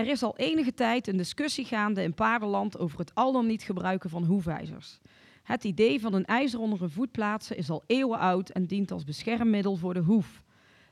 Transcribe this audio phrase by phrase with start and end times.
[0.00, 3.62] Er is al enige tijd een discussie gaande in paardenland over het al dan niet
[3.62, 4.98] gebruiken van hoefijzers.
[5.42, 8.90] Het idee van een ijzer onder een voet plaatsen is al eeuwen oud en dient
[8.90, 10.42] als beschermmiddel voor de hoef.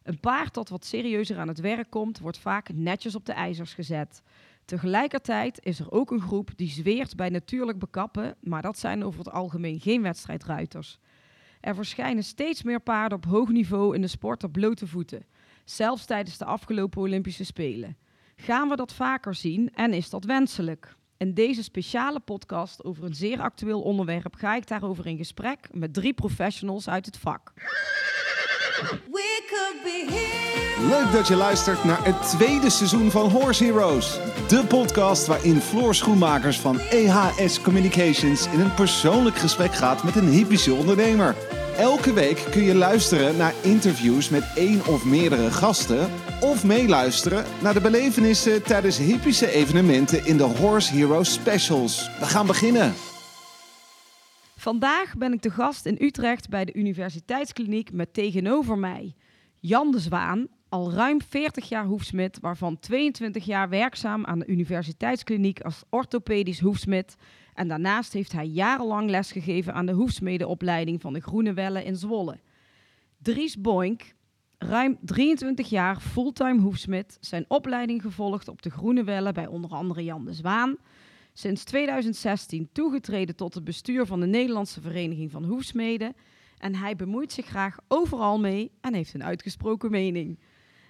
[0.02, 3.74] Een paard dat wat serieuzer aan het werk komt, wordt vaak netjes op de ijzers
[3.74, 4.22] gezet.
[4.64, 9.18] Tegelijkertijd is er ook een groep die zweert bij natuurlijk bekappen, maar dat zijn over
[9.18, 10.98] het algemeen geen wedstrijdruiters.
[11.60, 15.26] Er verschijnen steeds meer paarden op hoog niveau in de sport op blote voeten,
[15.64, 17.96] zelfs tijdens de afgelopen Olympische Spelen.
[18.40, 20.96] Gaan we dat vaker zien en is dat wenselijk?
[21.16, 25.94] In deze speciale podcast over een zeer actueel onderwerp ga ik daarover in gesprek met
[25.94, 27.52] drie professionals uit het vak.
[29.10, 30.86] We could be here.
[30.88, 34.18] Leuk dat je luistert naar het tweede seizoen van Horse Heroes.
[34.48, 40.28] De podcast waarin Floor Schoenmakers van EHS Communications in een persoonlijk gesprek gaat met een
[40.28, 41.57] hypische ondernemer.
[41.78, 46.10] Elke week kun je luisteren naar interviews met één of meerdere gasten.
[46.40, 52.18] Of meeluisteren naar de belevenissen tijdens hypische evenementen in de Horse Heroes Specials.
[52.18, 52.92] We gaan beginnen.
[54.56, 59.14] Vandaag ben ik de gast in Utrecht bij de Universiteitskliniek met tegenover mij
[59.60, 65.60] Jan de Zwaan, al ruim 40 jaar hoefsmid, waarvan 22 jaar werkzaam aan de Universiteitskliniek
[65.60, 67.16] als orthopedisch hoefsmid.
[67.58, 72.38] En daarnaast heeft hij jarenlang lesgegeven aan de hoefsmedenopleiding van de Groene Welle in Zwolle.
[73.22, 74.14] Dries Boink,
[74.58, 80.04] ruim 23 jaar fulltime hoefsmid, zijn opleiding gevolgd op de Groene Welle bij onder andere
[80.04, 80.76] Jan de Zwaan.
[81.32, 86.14] Sinds 2016 toegetreden tot het bestuur van de Nederlandse Vereniging van Hoefsmeden.
[86.58, 90.38] En hij bemoeit zich graag overal mee en heeft een uitgesproken mening.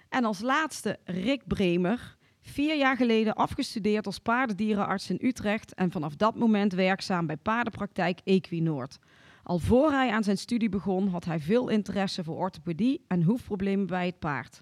[0.09, 6.15] En als laatste Rick Bremer, vier jaar geleden afgestudeerd als paardendierenarts in Utrecht en vanaf
[6.15, 8.99] dat moment werkzaam bij paardenpraktijk Equinoord.
[9.43, 13.87] Al voor hij aan zijn studie begon had hij veel interesse voor orthopedie en hoefproblemen
[13.87, 14.61] bij het paard.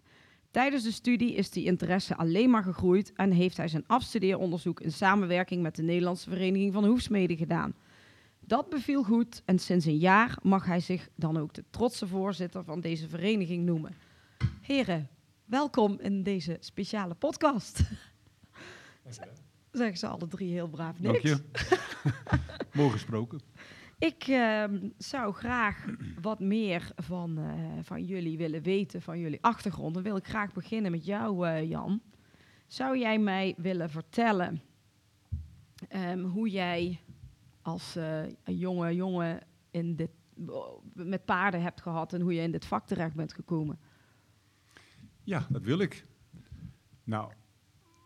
[0.51, 4.91] Tijdens de studie is die interesse alleen maar gegroeid en heeft hij zijn afstudeeronderzoek in
[4.91, 7.73] samenwerking met de Nederlandse Vereniging van Hoefsmeden gedaan.
[8.39, 12.63] Dat beviel goed en sinds een jaar mag hij zich dan ook de trotse voorzitter
[12.63, 13.95] van deze vereniging noemen.
[14.61, 15.09] Heren,
[15.47, 17.81] welkom in deze speciale podcast.
[19.71, 21.23] Zeggen ze alle drie heel braaf niks.
[21.23, 21.43] Dank je.
[22.77, 23.39] Mooi gesproken.
[23.97, 25.85] Ik ehm, zou graag
[26.21, 29.93] wat meer van, eh, van jullie willen weten, van jullie achtergrond.
[29.93, 32.01] Dan wil ik graag beginnen met jou, eh, Jan.
[32.67, 34.61] Zou jij mij willen vertellen
[35.87, 36.99] ehm, hoe jij
[37.61, 39.39] als eh, jonge jongen
[39.71, 40.11] in dit,
[40.93, 43.79] met paarden hebt gehad en hoe je in dit vak terecht bent gekomen?
[45.27, 46.05] Ja, dat wil ik.
[47.03, 47.31] Nou,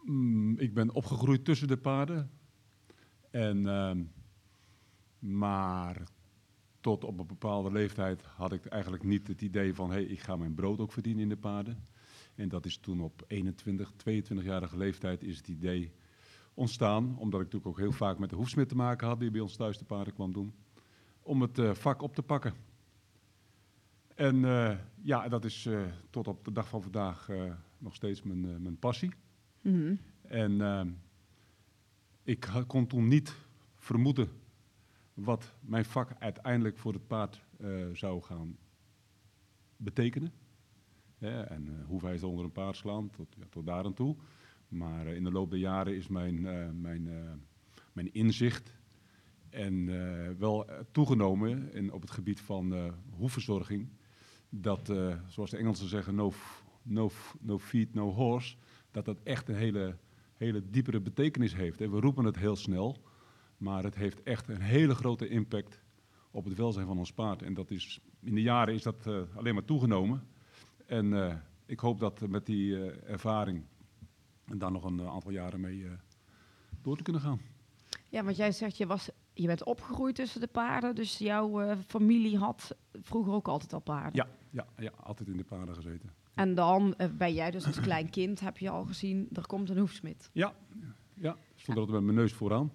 [0.04, 2.32] mm, ik ben opgegroeid tussen de paarden.
[3.32, 4.04] En, ehm,
[5.20, 6.04] maar
[6.80, 9.90] tot op een bepaalde leeftijd had ik eigenlijk niet het idee van...
[9.90, 11.88] hé, hey, ik ga mijn brood ook verdienen in de paarden.
[12.36, 15.92] En dat is toen op 21, 22-jarige leeftijd is het idee
[16.54, 17.18] ontstaan.
[17.18, 19.20] Omdat ik natuurlijk ook heel vaak met de hoefsmid te maken had...
[19.20, 20.54] die bij ons thuis de paarden kwam doen.
[21.22, 22.71] Om het eh, vak op te pakken.
[24.22, 28.24] En eh, ja, dat is eh, tot op de dag van vandaag eh, nog steeds
[28.24, 29.12] mijn, mijn passie.
[29.62, 29.96] Mhm.
[30.22, 31.02] En
[32.24, 33.36] ik kon toen niet
[33.76, 34.30] vermoeden
[35.14, 37.42] wat mijn vak uiteindelijk voor het paard
[37.94, 38.58] zou gaan
[39.78, 40.32] betekenen.
[41.18, 44.16] Hè, en hoe wij ze onder een paard slaan, tot, ja, tot daar aan toe.
[44.68, 46.42] Maar in de loop der jaren is mijn,
[46.82, 47.10] mijn,
[47.94, 48.74] mijn inzicht
[49.50, 49.86] en
[50.38, 53.90] wel toegenomen in, op het gebied van hoefverzorging.
[54.54, 56.34] Dat, eh, zoals de Engelsen zeggen, no,
[56.82, 58.56] no, no feet, no horse.
[58.92, 59.98] Dat dat echt een hele,
[60.38, 61.80] hele diepere betekenis heeft.
[61.80, 62.98] We roepen het heel snel,
[63.58, 65.82] maar het heeft echt een hele grote impact
[66.32, 67.42] op het welzijn van ons paard.
[67.42, 70.28] En dat is, in de jaren is dat eh, alleen maar toegenomen.
[70.86, 71.36] En eh,
[71.66, 73.64] ik hoop dat met die ervaring
[74.46, 75.86] en daar nog een aantal jaren mee
[76.82, 77.42] door te kunnen gaan.
[78.10, 82.38] Ja, want jij zegt, je, was, je bent opgegroeid tussen de paarden, dus jouw familie
[82.38, 84.16] had vroeger ook altijd al paarden.
[84.16, 86.10] Ja, ja, ja, altijd in de paarden gezeten.
[86.34, 89.70] En dan eh, ben jij dus als klein kind, heb je al gezien, er komt
[89.70, 90.30] een hoefsmid.
[90.34, 90.54] Ja,
[91.14, 91.36] ja.
[91.56, 92.72] stond er altijd met mijn neus vooraan.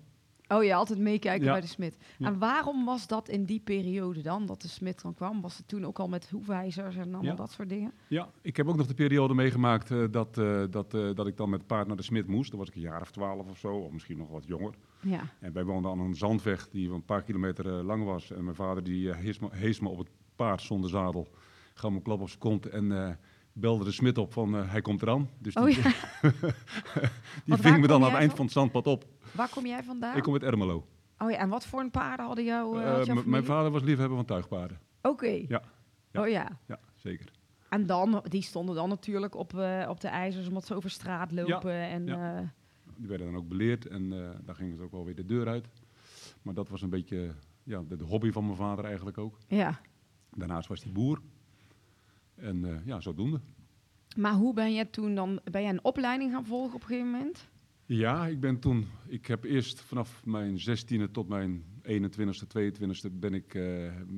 [0.48, 1.52] Oh ja, altijd meekijken Ja.
[1.52, 1.96] bij de smid.
[2.18, 2.26] Ja.
[2.26, 5.40] En waarom was dat in die periode dan, dat de smid dan kwam?
[5.40, 7.34] Was het toen ook al met hoefijzers en allemaal Ja.
[7.34, 7.92] dat soort dingen?
[8.08, 11.50] Ja, ik heb ook nog de periode meegemaakt eh, dat, eh, dat, dat ik dan
[11.50, 12.50] met paard naar de smid moest.
[12.50, 14.74] Dan was ik een jaar of twaalf of zo, of misschien nog wat jonger.
[15.00, 15.20] Ja.
[15.40, 18.30] En wij woonden aan een zandweg die een paar kilometer lang was.
[18.30, 21.28] En mijn vader die hees, me, hees me op het paard zonder zadel.
[21.78, 23.14] Gaf me een klap op zijn kont en eh,
[23.52, 25.30] belde de smid op van eh, hij komt eraan.
[25.38, 25.82] Dus Oh die, ja,
[27.44, 28.44] die ving me dan aan het eind van?
[28.44, 29.04] het zandpad op.
[29.32, 30.16] waar kom jij vandaan?
[30.16, 30.86] Ik kom uit Ermelo.
[31.18, 34.16] Oh ja, en wat voor een paarden hadden jou, eh, had mijn vader was liefhebber
[34.16, 34.80] van tuigpaarden.
[35.02, 35.44] Oké.
[35.48, 35.62] Ja.
[36.12, 36.20] Ja.
[36.22, 36.58] Oh ja.
[36.66, 37.30] Ja, zeker.
[37.68, 39.52] En dan, die stonden dan natuurlijk op,
[39.88, 41.72] op de ijzers, omdat ze over straat lopen.
[41.72, 42.52] en, ja.
[42.96, 44.08] die werden dan ook beleerd en
[44.44, 45.68] daar gingen ze ook wel weer de deur uit.
[46.42, 49.38] Maar dat was een beetje ja, de, de hobby van mijn vader eigenlijk ook.
[49.48, 49.80] Ja.
[50.30, 51.20] Daarnaast was hij boer.
[52.36, 53.40] En eh, ja, zodoende.
[54.16, 57.10] Maar hoe ben je toen dan, ben jij een opleiding gaan volgen op een gegeven
[57.10, 57.48] moment?
[57.86, 63.34] Ja, ik ben toen, ik heb eerst vanaf mijn 16e tot mijn 21ste, 22ste ben
[63.34, 63.62] ik, eh,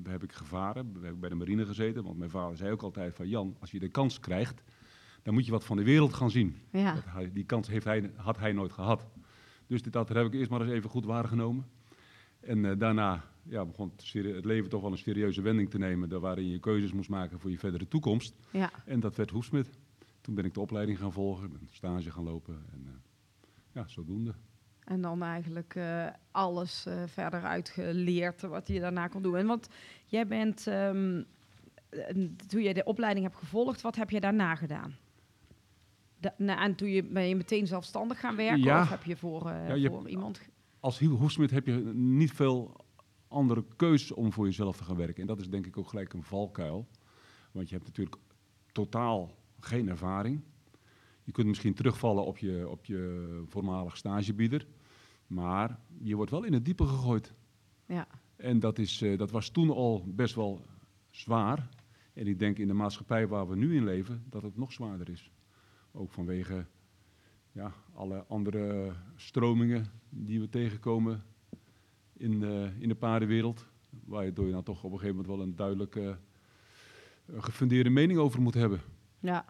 [0.08, 0.92] heb ik gevaren.
[1.00, 2.04] Heb ik bij de marine gezeten.
[2.04, 4.62] Want mijn vader zei ook altijd van Jan, als je de kans krijgt,
[5.22, 6.56] dan moet je wat van de wereld gaan zien.
[6.72, 6.94] Ja.
[6.94, 9.06] Dat hij, die kans heeft hij, had hij nooit gehad.
[9.66, 11.66] Dus dit, dat heb ik eerst maar eens even goed waargenomen.
[12.40, 16.08] En eh, daarna ja, begon het, leven toch wel een serieuze wending te nemen.
[16.08, 18.34] daar Waarin je keuzes moest maken voor je verdere toekomst.
[18.50, 18.70] Ja.
[18.84, 19.78] En dat werd Hoefsmid.
[20.20, 22.54] Toen ben ik de opleiding gaan volgen, ben stage gaan lopen.
[22.72, 22.92] En eh,
[23.72, 24.34] ja, zodoende.
[24.84, 29.36] En dan eigenlijk eh, alles eh, verder uitgeleerd wat je daarna kon doen.
[29.36, 29.68] En want
[30.06, 31.22] jij bent, ehm,
[31.88, 34.96] eh, toen je de opleiding hebt gevolgd, wat heb je daarna gedaan?
[36.20, 38.62] Da- na- en toen je, ben je meteen zelfstandig gaan werken?
[38.62, 38.82] Ja.
[38.82, 40.40] Of heb je voor, Ja, je voor hebt- iemand...
[40.80, 42.76] Als hoefsmid heb je niet veel
[43.28, 45.20] andere keus om voor jezelf te gaan werken.
[45.20, 46.88] En dat is denk ik ook gelijk een valkuil.
[47.52, 48.16] Want je hebt natuurlijk
[48.72, 50.40] totaal geen ervaring.
[51.24, 54.66] Je kunt misschien terugvallen op je, op je voormalig stagebieder.
[55.26, 57.34] Maar je wordt wel in het diepe gegooid.
[57.86, 58.06] Ja.
[58.36, 60.60] En dat, is, eh, dat was toen al best wel
[61.10, 61.68] zwaar.
[62.12, 65.08] En ik denk in de maatschappij waar we nu in leven, dat het nog zwaarder
[65.08, 65.30] is.
[65.92, 66.66] Ook vanwege
[67.52, 71.24] ja, alle andere stromingen die we tegenkomen
[72.18, 73.66] in de, in de paardenwereld.
[74.04, 76.18] Waardoor je dan toch op een gegeven moment wel een duidelijke,
[77.26, 78.80] eh, gefundeerde mening over moet hebben.
[79.18, 79.44] Ja.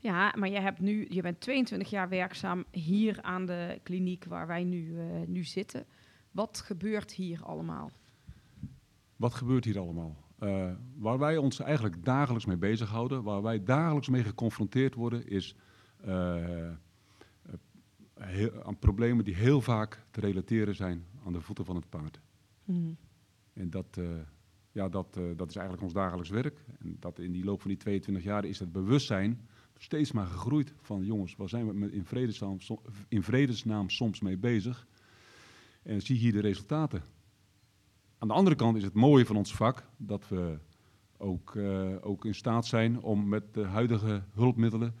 [0.00, 4.46] Ja, maar je, hebt nu, je bent 22 jaar werkzaam hier aan de kliniek waar
[4.46, 5.86] wij nu, eh, nu zitten.
[6.30, 7.90] Wat gebeurt hier allemaal?
[9.16, 10.16] Wat gebeurt hier allemaal?
[10.38, 15.54] Eh, waar wij ons eigenlijk dagelijks mee bezighouden, waar wij dagelijks mee geconfronteerd worden, is
[16.04, 16.72] eh, eh,
[18.18, 22.20] heel- aan problemen die heel vaak te relateren zijn aan de voeten van het paard.
[22.64, 22.92] Mhm.
[23.52, 24.04] En dat, eh,
[24.72, 26.64] ja, dat, eh, dat is eigenlijk ons dagelijks werk.
[26.78, 30.74] En dat in die loop van die 22 jaar is het bewustzijn steeds maar gegroeid
[30.80, 32.58] van jongens, waar zijn we met in, vredesnaam,
[33.08, 34.86] in vredesnaam soms mee bezig?
[35.82, 37.02] En zie hier de resultaten.
[38.18, 40.58] Aan de andere kant is het mooie van ons vak dat we
[41.16, 44.94] ook, eh, ook in staat zijn om met de huidige hulpmiddelen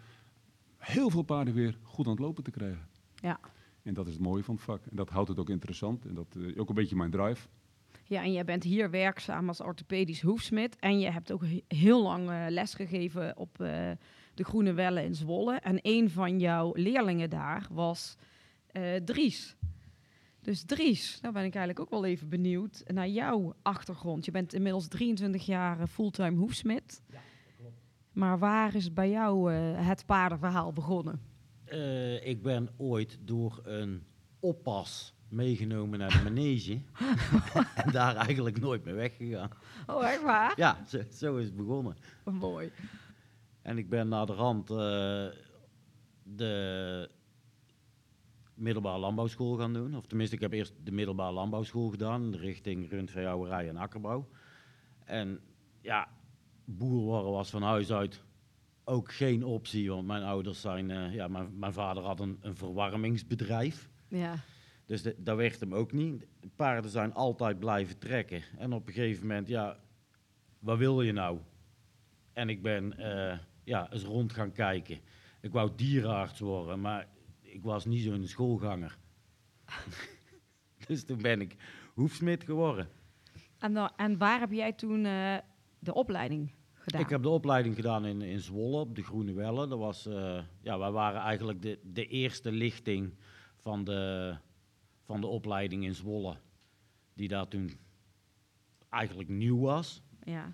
[0.76, 2.88] heel veel paarden weer goed aan het lopen te krijgen.
[3.20, 3.40] Ja.
[3.82, 4.82] En dat is het mooie van het vak.
[4.90, 6.04] En dat houdt het ook interessant.
[6.04, 7.48] En dat is ook een beetje mijn drive.
[8.04, 10.76] Ja, en jij bent hier werkzaam als orthopedisch hoefsmid.
[10.76, 13.90] En je hebt ook he- heel lang eh, lesgegeven op eh,
[14.34, 15.54] de Groene Welle in Zwolle.
[15.54, 18.16] En een van jouw leerlingen daar was
[18.66, 19.56] eh, Dries.
[20.40, 24.24] Dus Dries, daar ben ik eigenlijk ook wel even benieuwd naar jouw achtergrond.
[24.24, 27.02] Je bent inmiddels 23 jaar eh, fulltime hoefsmid.
[28.12, 31.20] Maar waar is bij jou eh, het paardenverhaal begonnen?
[31.70, 34.02] Eh, ik ben ooit door een
[34.40, 36.80] oppas meegenomen naar de manege.
[37.84, 39.50] en daar eigenlijk nooit meer weggegaan.
[39.86, 40.52] Oh, echt waar?
[40.56, 41.96] Ja, zo, zo is het begonnen.
[42.24, 42.72] Mooi.
[43.62, 44.76] En ik ben naar de rand eh,
[46.22, 47.10] de
[48.54, 49.96] middelbare landbouwschool gaan doen.
[49.96, 54.28] Of tenminste, ik heb eerst de middelbare landbouwschool gedaan, richting rundveehouderij en akkerbouw.
[55.04, 55.40] En
[55.80, 56.08] ja,
[56.64, 58.24] boer worden was van huis uit
[58.88, 62.56] ook geen optie, want mijn ouders zijn, eh, ja, mijn, mijn vader had een, een
[62.56, 63.88] verwarmingsbedrijf.
[64.08, 64.34] Ja.
[64.86, 66.26] Dus de- dat werd hem ook niet.
[66.56, 68.42] Paarden zijn altijd blijven trekken.
[68.58, 69.76] En op een gegeven moment, ja,
[70.58, 71.38] wat wil je nou?
[72.32, 74.98] En ik ben eh, ja, eens rond gaan kijken.
[75.40, 77.08] Ik wou dierenarts worden, maar
[77.40, 78.98] ik was niet zo'n schoolganger.
[80.86, 81.56] dus toen ben ik
[81.94, 82.88] hoefsmid geworden.
[83.58, 85.36] En, dan, en waar heb jij toen eh,
[85.78, 86.50] de opleiding
[86.90, 87.06] gedaan?
[87.06, 89.66] Ik heb de opleiding gedaan in, in Zwolle, op de Groene Welle.
[89.68, 93.14] Dat was, eh, ja, wij waren eigenlijk de, de eerste lichting
[93.56, 94.34] van de,
[95.02, 96.36] van de opleiding in Zwolle.
[97.14, 97.70] Die daar toen
[98.90, 100.02] eigenlijk nieuw was.
[100.22, 100.52] Ja.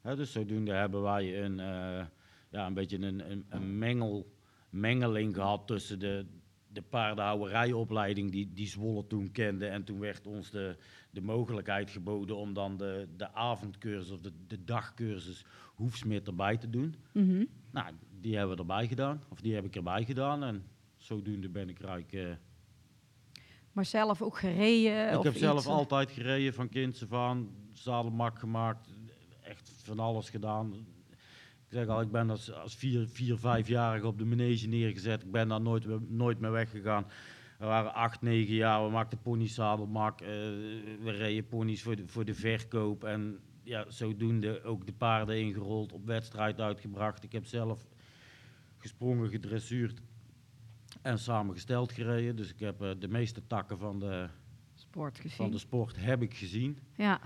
[0.00, 2.06] Hè, dus zodoende hebben wij een, eh,
[2.50, 4.34] ja, een beetje een, een, een mengel,
[4.70, 6.26] mengeling gehad tussen de,
[6.66, 9.66] de paardenhouderijopleiding die, die Zwolle toen kende.
[9.66, 10.76] En toen werd ons de,
[11.10, 16.70] de mogelijkheid geboden om dan de, de avondcursus of de, de dagcursus hoefsmid erbij te
[16.70, 16.94] doen.
[17.12, 17.44] Mhm.
[17.70, 20.42] Nou, die hebben we erbij gedaan, of die heb ik erbij gedaan.
[20.42, 20.64] En
[20.96, 22.12] zodoende ben ik rijk.
[22.12, 22.28] eh,
[23.72, 25.10] Maar zelf ook gereden?
[25.12, 28.88] ik of heb zelf altijd gereden van kinds af aan, zadelmak gemaakt,
[29.42, 30.74] echt van alles gedaan.
[31.66, 35.22] Ik zeg al, ik ben als, als vier, vier, vijfjarige op de manege neergezet.
[35.22, 37.06] Ik ben daar nooit, nooit meer weggegaan.
[37.60, 40.20] We waren acht, negen jaar, we maakten pony's zadelmak.
[40.20, 40.28] eh,
[41.00, 43.04] we reden pony's voor de, voor de verkoop.
[43.04, 47.24] En ja, zodoende ook de paarden ingerold, op wedstrijd uitgebracht.
[47.24, 47.86] Ik heb zelf
[48.78, 50.00] gesprongen, gedressuurd.
[51.02, 52.36] en samengesteld gereden.
[52.36, 54.28] Dus ik heb eh, de meeste takken van de,
[54.74, 55.36] Sport gezien.
[55.36, 56.78] van de sport heb ik gezien.
[56.94, 57.20] Ja.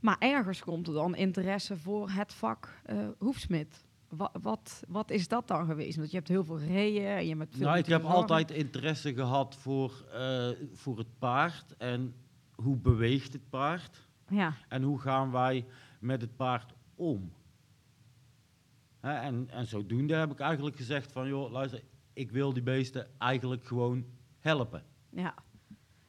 [0.00, 3.84] Maar ergens komt er dan interesse voor het vak eh hoefsmid.
[4.16, 5.96] Wat, wat, wat is dat dan geweest?
[5.96, 9.14] Want je hebt heel veel gereden en je hebt veel Nou, ik heb altijd interesse
[9.14, 12.14] gehad voor, eh, voor het paard en
[12.54, 14.06] hoe beweegt het paard.
[14.28, 15.66] Ja, En hoe gaan wij
[15.98, 17.32] met het paard om?
[19.00, 23.08] Hè, en, en zodoende heb ik eigenlijk gezegd van, joh, luister, ik wil die beesten
[23.18, 24.04] eigenlijk gewoon
[24.40, 24.84] helpen.
[25.10, 25.34] ja.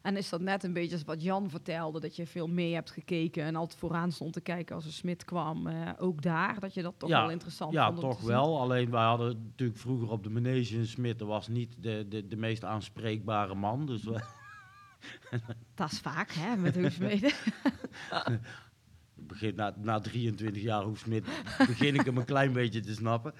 [0.05, 3.43] En is dat net een beetje wat Jan vertelde, dat je veel mee hebt gekeken
[3.43, 5.67] en altijd vooraan stond te kijken als een smid kwam.
[5.67, 8.27] eh, ook daar, dat je dat toch Ja, wel interessant ja, vond om toch zien.
[8.27, 8.59] wel.
[8.59, 12.27] Alleen wij hadden natuurlijk vroeger op de manege een smid, dat was niet de, de,
[12.27, 13.85] de meest aanspreekbare man.
[13.85, 14.23] Dus we,
[15.75, 17.31] Dat is vaak, hè, met hoefsmeden.
[19.15, 21.25] begin, na, na 23 jaar hoefsmid
[21.57, 23.33] begin ik hem een klein beetje te snappen.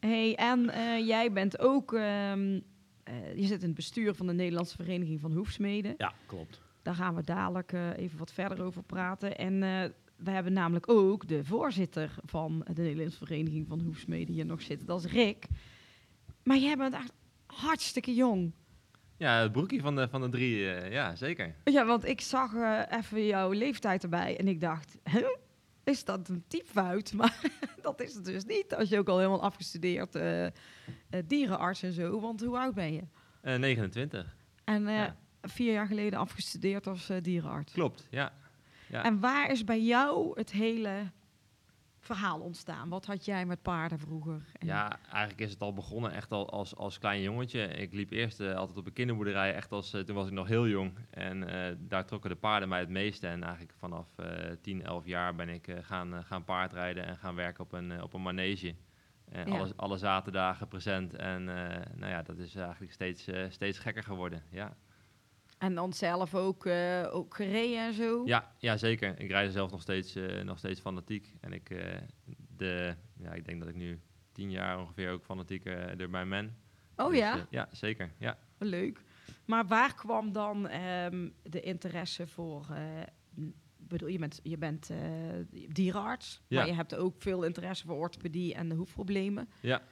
[0.00, 2.60] hey, en eh, jij bent ook, ehm,
[3.04, 5.94] eh, je zit in het bestuur van de Nederlandse Vereniging van Hoefsmeden.
[5.96, 6.60] Ja, klopt.
[6.82, 9.38] Daar gaan we dadelijk eh, even wat verder over praten.
[9.38, 14.46] En eh, we hebben namelijk ook de voorzitter van de Nederlandse Vereniging van Hoefsmeden hier
[14.46, 14.86] nog zitten.
[14.86, 15.46] Dat is Rick.
[16.42, 17.12] Maar jij bent echt
[17.46, 18.52] hartstikke jong.
[19.16, 20.58] Ja, het broekje van de, van de drie,
[20.90, 21.54] ja, zeker.
[21.64, 22.52] Ja, want ik zag
[22.90, 25.26] even jouw leeftijd erbij en ik dacht, huh?
[25.84, 27.12] Is dat een typfout?
[27.18, 27.40] Maar
[27.82, 28.74] dat is het dus niet.
[28.74, 30.52] Als je ook al helemaal afgestudeerd eh, eh,
[31.24, 32.20] dierenarts en zo.
[32.20, 33.02] Want hoe oud ben je?
[33.40, 34.36] Eh 29.
[34.64, 35.16] En eh, Ja.
[35.42, 37.72] vier jaar geleden afgestudeerd als dierenarts.
[37.72, 38.32] Klopt, ja.
[38.88, 39.04] ja.
[39.04, 41.10] En waar is bij jou het hele
[42.04, 42.88] verhaal ontstaan?
[42.88, 44.42] Wat had jij met paarden vroeger?
[44.52, 47.60] En- Ja, eigenlijk is het al begonnen echt al als, als klein jongetje.
[47.66, 50.48] Ik liep eerst eh, altijd op een kinderboerderij, echt als, eh, toen was ik nog
[50.48, 50.92] heel jong.
[51.10, 53.26] En eh, daar trokken de paarden mij het meeste.
[53.26, 57.64] En eigenlijk vanaf eh 10, 11 jaar ben ik gaan, gaan paardrijden en gaan werken
[57.64, 58.74] op een, op een manege.
[59.32, 59.42] Ja.
[59.44, 61.14] alle, alle zaterdagen present.
[61.14, 61.44] En
[61.94, 64.76] nou ja, dat is eigenlijk steeds, steeds gekker geworden, ja.
[65.62, 68.22] En dan zelf ook, eh, ook gereden en zo?
[68.24, 69.20] Ja, ja, zeker.
[69.20, 71.34] Ik rijd zelf nog steeds, eh, nog steeds fanatiek.
[71.40, 71.98] En ik, eh,
[72.56, 74.00] de, ja, ik denk dat ik nu
[74.32, 76.56] tien jaar ongeveer ook fanatiek erbij ben.
[76.96, 78.12] Oh Dus, ja, ja, zeker.
[78.18, 78.38] Ja.
[78.58, 79.00] leuk.
[79.44, 82.66] Maar waar kwam dan ehm, de interesse voor?
[83.76, 84.90] bedoel, je bent, je bent
[85.68, 86.58] dierenarts, Ja.
[86.58, 89.48] maar je hebt ook veel interesse voor orthopedie en de hoefproblemen.
[89.60, 89.82] Ja.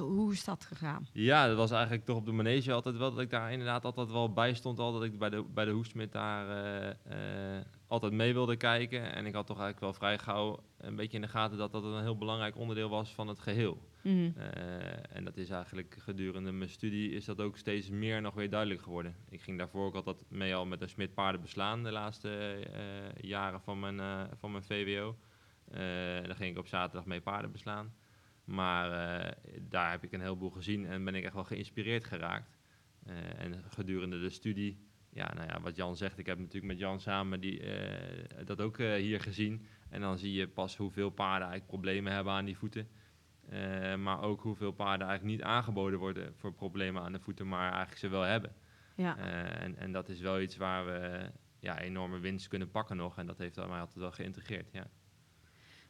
[0.00, 1.06] Hoe is dat gegaan?
[1.12, 4.10] ja, dat was eigenlijk toch op de manege altijd wel dat ik daar inderdaad altijd
[4.10, 4.78] wel bij stond.
[4.78, 9.12] Al dat ik bij de, bij de hoefsmid daar eh, eh, altijd mee wilde kijken.
[9.14, 11.84] En ik had toch eigenlijk wel vrij gauw een beetje in de gaten dat dat
[11.84, 13.78] een heel belangrijk onderdeel was van het geheel.
[14.02, 14.30] Mhm.
[14.36, 18.50] Eh, en dat is eigenlijk gedurende mijn studie is dat ook steeds meer nog weer
[18.50, 19.16] duidelijk geworden.
[19.28, 22.58] Ik ging daarvoor ook altijd mee al met een smid paarden beslaan de laatste
[23.20, 25.16] jaren van mijn, van mijn VWO.
[25.70, 27.92] En dan ging ik op zaterdag mee paarden beslaan.
[28.44, 32.50] Maar eh, daar heb ik een heleboel gezien en ben ik echt wel geïnspireerd geraakt.
[33.06, 36.78] Eh, en gedurende de studie, ja, nou ja, wat Jan zegt, ik heb natuurlijk met
[36.78, 39.66] Jan samen die, eh, dat ook hier gezien.
[39.88, 42.88] En dan zie je pas hoeveel paarden eigenlijk problemen hebben aan die voeten.
[43.98, 47.98] Maar ook hoeveel paarden eigenlijk niet aangeboden worden voor problemen aan de voeten, maar eigenlijk
[47.98, 48.54] ze wel hebben.
[48.96, 49.16] Ja.
[49.16, 53.18] En, en dat is wel iets waar we ja, enorme winst kunnen pakken nog.
[53.18, 54.72] En dat heeft mij altijd wel geïntegreerd.
[54.72, 54.86] Ja.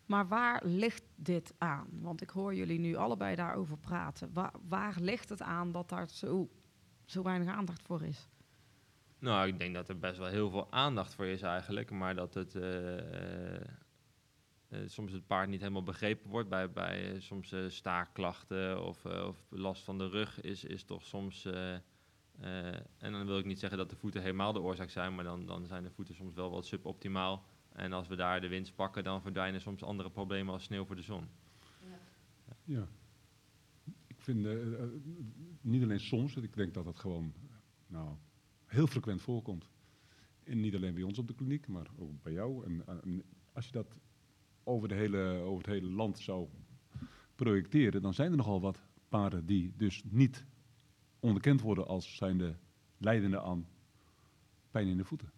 [0.06, 1.88] Maar waar ligt dit aan?
[1.90, 4.32] Want ik hoor jullie nu allebei daarover praten.
[4.68, 6.48] Waar, ligt het aan dat daar zo,
[7.04, 8.28] zo weinig aandacht voor is?
[9.18, 11.90] Nou, ik denk dat er best wel heel veel aandacht voor is eigenlijk.
[11.90, 13.60] Maar dat het eh, eh,
[14.68, 16.48] eh, soms het paard niet helemaal begrepen wordt.
[16.48, 21.44] Bij, bij soms staakklachten of, of last van de rug is, is toch soms...
[21.44, 25.46] en dan wil ik niet zeggen dat de voeten helemaal de oorzaak zijn, maar dan,
[25.46, 27.44] dan zijn de voeten soms wel wat suboptimaal.
[27.74, 30.96] En als we daar de winst pakken, dan verdwijnen soms andere problemen als sneeuw voor
[30.96, 31.28] de zon.
[32.64, 32.88] Ja.
[34.06, 34.88] Ik vind, eh, eh,
[35.60, 37.32] niet alleen soms, ik denk dat dat gewoon
[37.86, 38.16] nou,
[38.66, 39.68] heel frequent voorkomt.
[40.44, 42.64] En niet alleen bij ons op de kliniek, maar ook bij jou.
[42.64, 43.96] En, eh, en als je dat
[44.62, 46.48] over, de hele, over het hele land zou
[47.34, 50.44] projecteren, dan zijn er nogal wat paarden die dus niet
[51.20, 52.56] onderkend worden als zijnde
[52.98, 53.66] leidende aan
[54.70, 55.32] pijn in de voeten.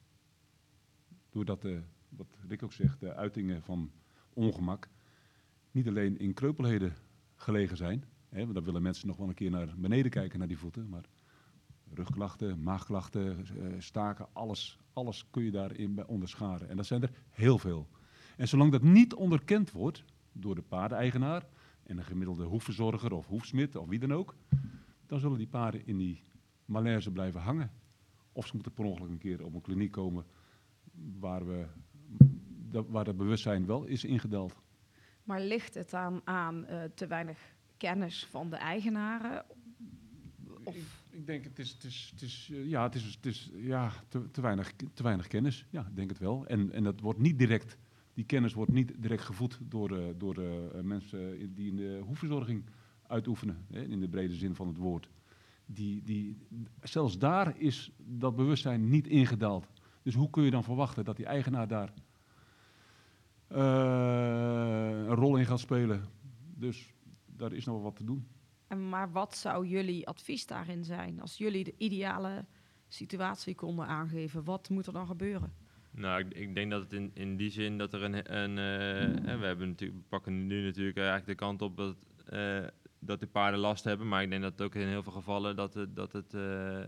[1.30, 3.90] Doordat, de, wat Rick ook zegt, de uitingen van
[4.32, 4.88] ongemak
[5.70, 6.92] niet alleen in kreupelheden
[7.34, 8.04] gelegen zijn.
[8.28, 10.88] Hè, want dan willen mensen nog wel een keer naar beneden kijken, naar die voeten.
[10.88, 11.04] Maar
[11.94, 16.68] rugklachten, maagklachten, eh, staken, alles, alles kun je daarin onderscharen.
[16.68, 17.88] En dat zijn er heel veel.
[18.36, 21.46] En zolang dat niet onderkend wordt door de paardeneigenaar
[21.82, 24.34] en een gemiddelde hoefverzorger of hoefsmid of wie dan ook,
[25.06, 26.22] dan zullen die paarden in die
[26.64, 27.70] malaise blijven hangen.
[28.32, 30.25] Of ze moeten per ongeluk een keer op een kliniek komen
[31.18, 31.66] waar, we,
[32.70, 34.56] dat- waar het bewustzijn wel is ingedeld.
[35.25, 37.38] Maar ligt het aan, aan eh, te weinig
[37.76, 39.44] kennis van de eigenaren?
[40.64, 43.26] Of, Ik, ik denk het is, het is, het is, eh, ja, het is, het
[43.26, 45.66] is ja, te, te, weinig, te weinig kennis.
[45.70, 46.46] Ja, ik denk het wel.
[46.46, 47.76] En, en dat wordt niet direct,
[48.14, 50.42] die kennis wordt niet direct gevoed door, eh, door
[50.82, 52.64] mensen die in de hoefverzorging
[53.06, 55.08] uitoefenen, hè, in de brede zin van het woord.
[55.66, 56.37] Die, die,
[56.82, 59.66] zelfs daar is dat bewustzijn niet ingedaald.
[60.02, 61.92] Dus hoe kun je dan verwachten dat die eigenaar daar
[63.48, 66.04] een rol in gaat spelen?
[66.54, 66.94] Dus
[67.26, 68.28] daar is nog wel wat te doen.
[68.66, 71.20] en maar wat zou jullie advies daarin zijn?
[71.20, 72.44] Als jullie de ideale
[72.88, 75.52] situatie konden aangeven, wat moet er dan gebeuren?
[75.90, 78.34] Nou, ik, ik denk dat het in, in die zin dat er een...
[78.36, 81.96] een eh, hè, we, hebben natuurlijk, we pakken nu natuurlijk eigenlijk de kant op dat,
[82.26, 82.64] eh,
[82.98, 84.08] dat de paarden last hebben.
[84.08, 85.96] Maar ik denk dat het ook in heel veel gevallen dat het...
[85.96, 86.80] Dat het eh,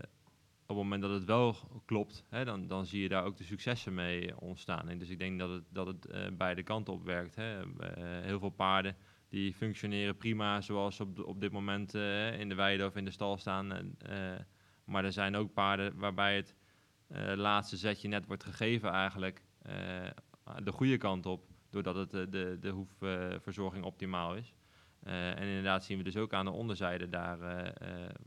[0.69, 3.43] op het moment dat het wel klopt, hè, dan, dan zie je daar ook de
[3.43, 4.89] successen mee ontstaan.
[4.89, 7.35] En dus ik denk dat het, dat het eh, beide kanten op werkt.
[7.35, 7.59] Hè.
[7.59, 8.95] Eh, heel veel paarden
[9.29, 13.11] die functioneren prima zoals op, op dit moment eh, in de weide of in de
[13.11, 13.95] stal staan.
[14.83, 16.55] Maar er zijn ook paarden waarbij het
[17.37, 19.43] laatste zetje net wordt gegeven eigenlijk
[20.63, 24.53] de goede kant op, doordat het de, de hoefverzorging optimaal is.
[25.03, 27.39] En inderdaad zien we dus ook aan de onderzijde daar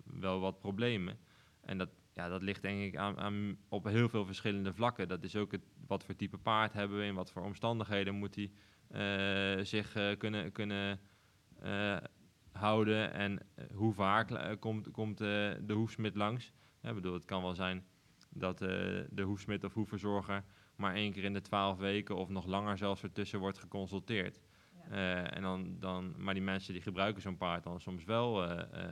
[0.04, 1.18] wel wat problemen.
[1.61, 5.09] En dat, ja, dat ligt denk ik aan, aan, op heel veel verschillende vlakken.
[5.09, 8.35] Dat is ook het, wat voor type paard hebben we, in wat voor omstandigheden moet
[8.35, 8.50] hij
[8.92, 11.00] eh, zich eh, kunnen, kunnen
[11.61, 11.97] eh,
[12.52, 13.38] houden en
[13.75, 16.52] hoe vaak komt, komt de hoefsmid langs.
[16.81, 17.87] Ja, bedoel, het kan wel zijn
[18.28, 20.45] dat de hoefsmid of hoefverzorger
[20.76, 24.40] maar één keer in de twaalf weken of nog langer zelfs ertussen wordt geconsulteerd.
[24.90, 28.49] En dan, dan, maar die mensen die gebruiken zo'n paard dan soms wel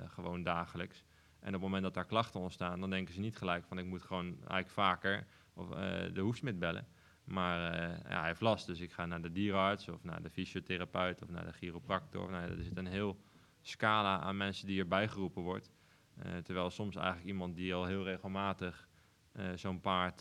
[0.06, 1.04] gewoon dagelijks.
[1.40, 3.84] En op het moment dat daar klachten ontstaan, dan denken ze niet gelijk van ik
[3.84, 6.86] moet gewoon eigenlijk vaker of, eh, de hoefsmid bellen.
[7.24, 10.30] Maar eh, ja, hij heeft last, dus ik ga naar de dierenarts of naar de
[10.30, 12.30] fysiotherapeut of naar de chiropractor.
[12.30, 13.20] Nou, er zit een heel
[13.60, 15.70] scala aan mensen die erbij geroepen wordt.
[16.16, 18.88] Eh, terwijl soms eigenlijk iemand die al heel regelmatig
[19.54, 20.18] zo'n paard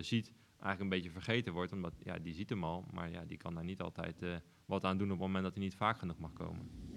[0.00, 1.72] ziet, eigenlijk een beetje vergeten wordt.
[1.72, 4.24] Omdat ja, die ziet hem al, maar ja, die kan daar niet altijd
[4.66, 6.89] wat aan doen op het moment dat hij niet vaak genoeg mag komen.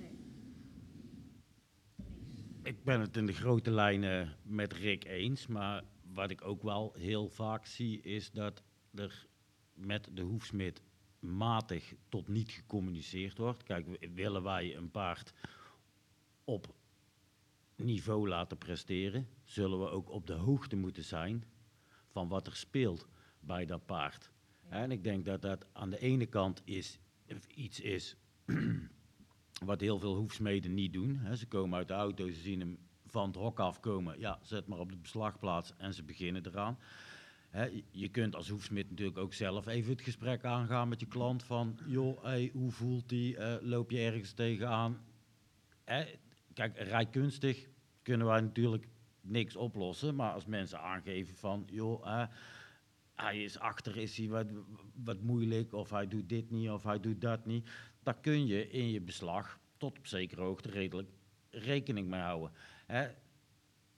[2.63, 6.93] Ik ben het in de grote lijnen met Rick eens, maar wat ik ook wel
[6.97, 8.63] heel vaak zie is dat
[8.95, 9.27] er
[9.73, 10.81] met de hoefsmid
[11.19, 13.63] matig tot niet gecommuniceerd wordt.
[13.63, 15.33] Kijk, willen wij een paard
[16.43, 16.75] op
[17.75, 21.43] niveau laten presteren, zullen we ook op de hoogte moeten zijn
[22.09, 23.07] van wat er speelt
[23.39, 24.31] bij dat paard.
[24.69, 26.99] En ik denk dat dat aan de ene kant is,
[27.47, 28.15] iets is
[29.65, 31.15] wat heel veel hoefsmeden niet doen.
[31.15, 31.35] Hè.
[31.35, 34.19] Ze komen uit de auto, ze zien hem van het hok afkomen.
[34.19, 36.77] Ja, zet maar op de beslagplaats en ze beginnen eraan.
[37.91, 41.79] Je- kunt als hoefsmid natuurlijk ook zelf even het gesprek aangaan met je klant van...
[41.85, 43.37] joh, hoe voelt die?
[43.37, 45.01] Eh, loop je ergens tegenaan?
[45.83, 46.05] Hè,
[46.53, 47.67] kijk, rijkunstig
[48.01, 48.87] kunnen wij natuurlijk
[49.21, 50.15] niks oplossen.
[50.15, 51.67] Maar als mensen aangeven van...
[51.71, 52.27] joh,
[53.15, 54.47] hij is achter, is hij wat,
[55.03, 55.73] wat moeilijk...
[55.73, 57.69] of hij doet dit niet, of hij doet dat niet...
[58.03, 61.09] daar kun je in je beslag tot op zekere hoogte redelijk
[61.49, 62.51] rekening mee houden.
[62.85, 63.07] Hè,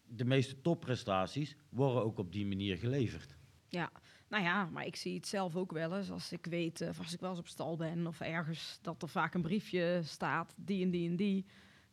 [0.08, 3.36] de meeste topprestaties worden ook op die manier geleverd.
[3.68, 3.91] Ja,
[4.30, 6.98] nou ja, maar ik zie het zelf ook wel eens als ik weet, eh, of
[7.00, 10.54] als ik wel eens op stal ben of ergens, dat er vaak een briefje staat,
[10.58, 11.46] die en die en die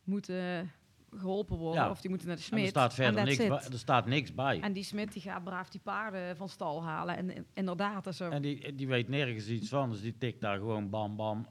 [0.04, 0.70] moeten
[1.16, 1.90] geholpen worden Ja.
[1.90, 2.62] of die moeten naar de En smid.
[2.62, 4.60] er staat verder En niks, bij, er staat niks bij.
[4.60, 7.16] En die smid die gaat braaf die paarden van stal halen.
[7.16, 10.40] En, en inderdaad, is er, En die, die weet nergens iets van, dus die tikt
[10.40, 11.46] daar gewoon bam bam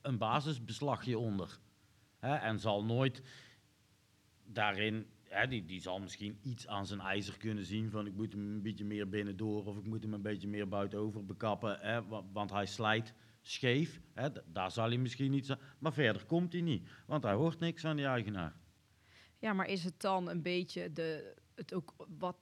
[0.00, 1.58] een basisbeslagje onder.
[2.18, 3.22] Hè, en zal nooit
[4.44, 8.32] daarin, hè, die, die zal misschien iets aan zijn ijzer kunnen zien van ik moet
[8.32, 12.06] hem een beetje meer binnendoor of ik moet hem een beetje meer buitenover bekappen, hè,
[12.06, 14.00] wa- want hij slijt scheef.
[14.14, 17.58] Hè, daar zal hij misschien iets aan, maar verder komt hij niet, want hij hoort
[17.58, 18.56] niks van die eigenaar.
[19.38, 22.36] Ja, maar is het dan een beetje de, het ook wat,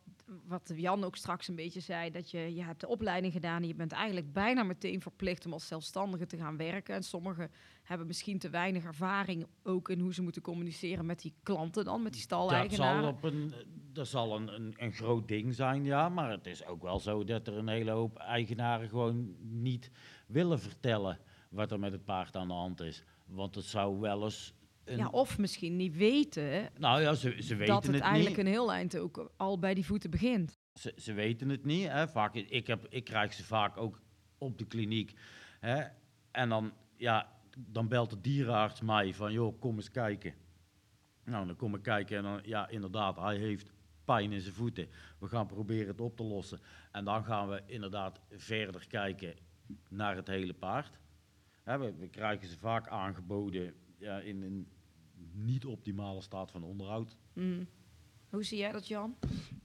[0.47, 3.69] wat Jan ook straks een beetje zei, dat je, je hebt de opleiding gedaan en
[3.69, 6.95] je bent eigenlijk bijna meteen verplicht om als zelfstandige te gaan werken.
[6.95, 7.51] En sommigen
[7.83, 12.03] hebben misschien te weinig ervaring ook in hoe ze moeten communiceren met die klanten dan,
[12.03, 13.09] met die Dat zal, stal-eigenaren.
[13.09, 13.53] op een,
[13.93, 16.09] dat zal een, een, een groot ding zijn, ja.
[16.09, 19.91] Maar het is ook wel zo dat er een hele hoop eigenaren gewoon niet
[20.27, 21.19] willen vertellen
[21.51, 23.05] wat er met het paard aan de hand is.
[23.27, 24.57] Want het zou wel eens.
[24.89, 28.37] Een, Ja, of misschien niet weten nou ja, ze, ze weten dat het, het, eigenlijk
[28.37, 28.47] niet.
[28.47, 30.59] een heel eind ook al bij die voeten begint.
[30.73, 31.89] Ze, ze weten het niet.
[31.89, 32.09] Hè.
[32.09, 34.01] Vaak, ik, heb, ik krijg ze vaak ook
[34.39, 35.15] op de kliniek.
[35.61, 35.85] Hè.
[36.31, 40.35] En dan, ja, dan belt de dierenarts mij van, joh, kom eens kijken.
[41.25, 43.73] Nou, dan kom ik kijken en dan, ja, inderdaad, hij heeft
[44.05, 44.89] pijn in zijn voeten.
[45.19, 46.61] We gaan proberen het op te lossen.
[46.93, 49.35] En dan gaan we inderdaad verder kijken
[49.89, 50.99] naar het hele paard.
[51.63, 54.69] Hè, we, we krijgen ze vaak aangeboden ja, in een
[55.33, 57.17] niet optimale staat van onderhoud.
[57.33, 57.67] Mm.
[58.31, 59.15] Hoe zie jij dat, Jan?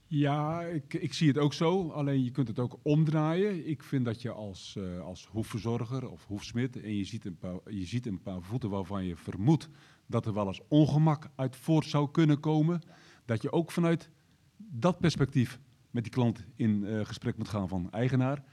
[0.07, 1.89] Ja, ik, ik zie het ook zo.
[1.89, 3.67] Alleen je kunt het ook omdraaien.
[3.67, 6.81] Ik vind dat je als, eh, als hoefverzorger of hoefsmid...
[6.81, 9.69] en je ziet, een paar, je ziet een paar voeten waarvan je vermoedt...
[10.05, 12.81] dat er wel eens ongemak uit voort zou kunnen komen...
[13.25, 14.09] dat je ook vanuit
[14.57, 15.59] dat perspectief
[15.91, 18.43] met die klant in eh, gesprek moet gaan van eigenaar.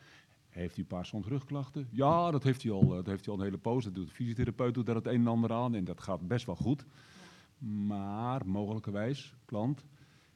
[0.51, 1.89] Heeft hij een paar soms rugklachten?
[1.91, 3.85] Ja, dat heeft hij al, eh, dat heeft hij al een hele poos.
[3.85, 6.47] Dat doet de fysiotherapeut doet daar het een en ander aan en dat gaat best
[6.47, 6.87] wel goed.
[7.59, 9.85] Maar mogelijkerwijs, klant,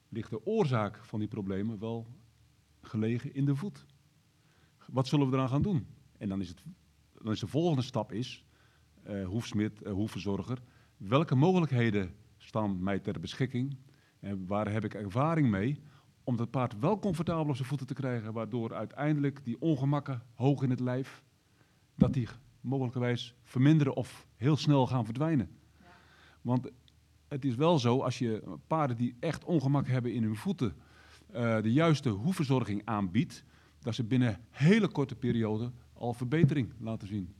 [0.09, 2.07] ligt de oorzaak van die problemen wel
[2.81, 3.87] gelegen in de voet.
[4.87, 5.87] Wat zullen we eraan gaan doen?
[6.19, 6.63] En dan is, het,
[7.23, 8.45] dan is de volgende stap is,
[9.03, 10.63] eh hoefsmid, eh, hoefverzorger,
[10.97, 13.77] welke mogelijkheden staan mij ter beschikking
[14.21, 15.83] en waar heb ik ervaring mee
[16.25, 20.63] om dat paard wel comfortabel op zijn voeten te krijgen, waardoor uiteindelijk die ongemakken hoog
[20.63, 21.23] in het lijf,
[21.97, 22.29] dat die
[22.61, 25.59] mogelijkerwijs verminderen of heel snel gaan verdwijnen.
[26.43, 26.71] Want
[27.29, 30.75] het is wel zo, als je paarden die echt ongemak hebben in hun voeten,
[31.33, 33.45] eh, de juiste hoefverzorging aanbiedt,
[33.79, 37.35] dat ze binnen een hele korte periode al verbetering laten zien.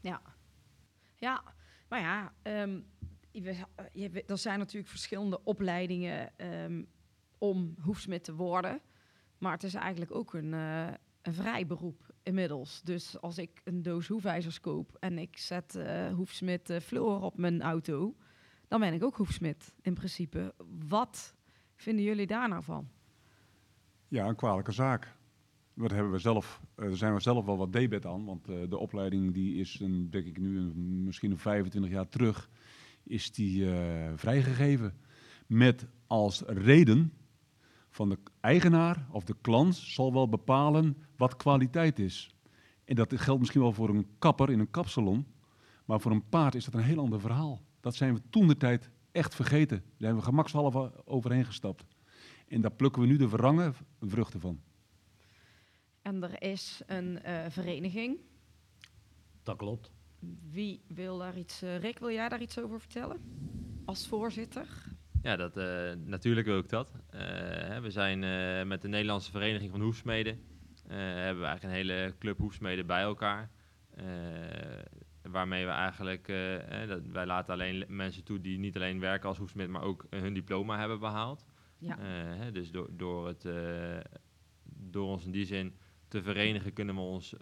[0.00, 0.20] Ja.
[1.16, 1.42] Ja,
[1.88, 2.80] maar ja, ehm,
[3.92, 6.82] je- er zijn natuurlijk verschillende opleidingen ehm,
[7.40, 8.80] om hoefsmid te worden.
[9.38, 10.86] Maar het is eigenlijk ook een, eh,
[11.22, 12.82] een vrij beroep inmiddels.
[12.82, 17.38] Dus als ik een doos hoefijzers koop en ik zet eh hoefsmid eh, Floor op
[17.38, 18.16] mijn auto,
[18.68, 20.54] dan ben ik ook hoefsmid in principe.
[20.88, 21.34] Wat
[21.74, 22.88] vinden jullie daar nou van?
[24.08, 25.18] Ja, een kwalijke zaak.
[25.74, 29.34] Daar hebben we zelf, daar zijn we zelf wel wat debet aan, want de opleiding
[29.34, 30.60] die is, een, denk ik nu,
[31.04, 32.50] misschien een 25 jaar terug,
[33.02, 33.66] is die
[34.14, 34.94] vrijgegeven.
[35.46, 37.12] Met als reden
[37.90, 42.34] van de eigenaar of de klant zal wel bepalen wat kwaliteit is.
[42.84, 45.26] En dat geldt misschien wel voor een kapper in een kapsalon,
[45.84, 47.62] maar voor een paard is dat een heel ander verhaal.
[47.80, 49.78] Dat zijn we toen de tijd echt vergeten.
[49.78, 51.84] Daar zijn we gemakshalve overheen gestapt.
[52.48, 54.60] En daar plukken we nu de verrangen vruchten van.
[56.02, 58.18] En er is een eh, vereniging.
[59.42, 59.90] Dat klopt.
[60.50, 61.62] Wie wil daar iets...
[61.62, 63.20] eh, Rick, wil jij daar iets over vertellen?
[63.84, 64.98] Als voorzitter?
[65.22, 66.88] Ja, dat, eh, natuurlijk wil ik dat.
[67.10, 70.40] Eh, we zijn eh, met de Nederlandse Vereniging van Hoefsmeden.
[70.86, 73.50] hebben we eigenlijk een hele club hoefsmeden bij elkaar.
[75.22, 79.28] Waarmee we eigenlijk, eh, dat, wij laten alleen le- mensen toe die niet alleen werken
[79.28, 81.44] als hoefsmid, maar ook hun diploma hebben behaald.
[81.78, 81.96] Ja.
[82.50, 83.46] Dus door, door, het,
[84.64, 85.74] door ons in die zin
[86.08, 87.34] te verenigen, kunnen we ons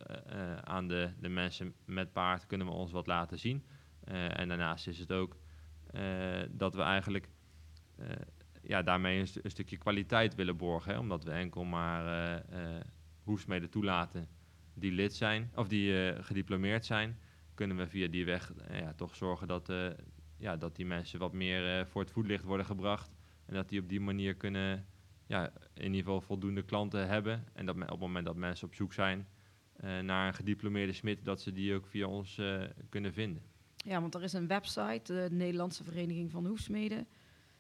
[0.65, 3.65] aan de, de mensen met paard kunnen we ons wat laten zien.
[4.29, 5.37] En daarnaast is het ook
[6.51, 7.29] dat we eigenlijk
[8.63, 10.93] ja, daarmee een, een stukje kwaliteit willen borgen.
[10.93, 12.81] Hè, omdat we enkel maar eh eh
[13.23, 14.29] hoefsmeden toelaten
[14.75, 17.19] die lid zijn, of die eh, gediplomeerd zijn,
[17.55, 19.87] kunnen we via die weg eh, ja, toch zorgen dat, eh,
[20.37, 23.11] ja, dat die mensen wat meer eh, voor het voetlicht worden gebracht.
[23.47, 24.87] En dat die op die manier kunnen,
[25.27, 27.45] ja, in ieder geval voldoende klanten hebben.
[27.53, 29.29] En dat me- op het moment dat mensen op zoek zijn
[29.77, 33.43] eh, naar een gediplomeerde smid, dat ze die ook via ons eh, kunnen vinden.
[33.77, 37.07] Ja, want er is een website, de Nederlandse Vereniging van Hoefsmeden.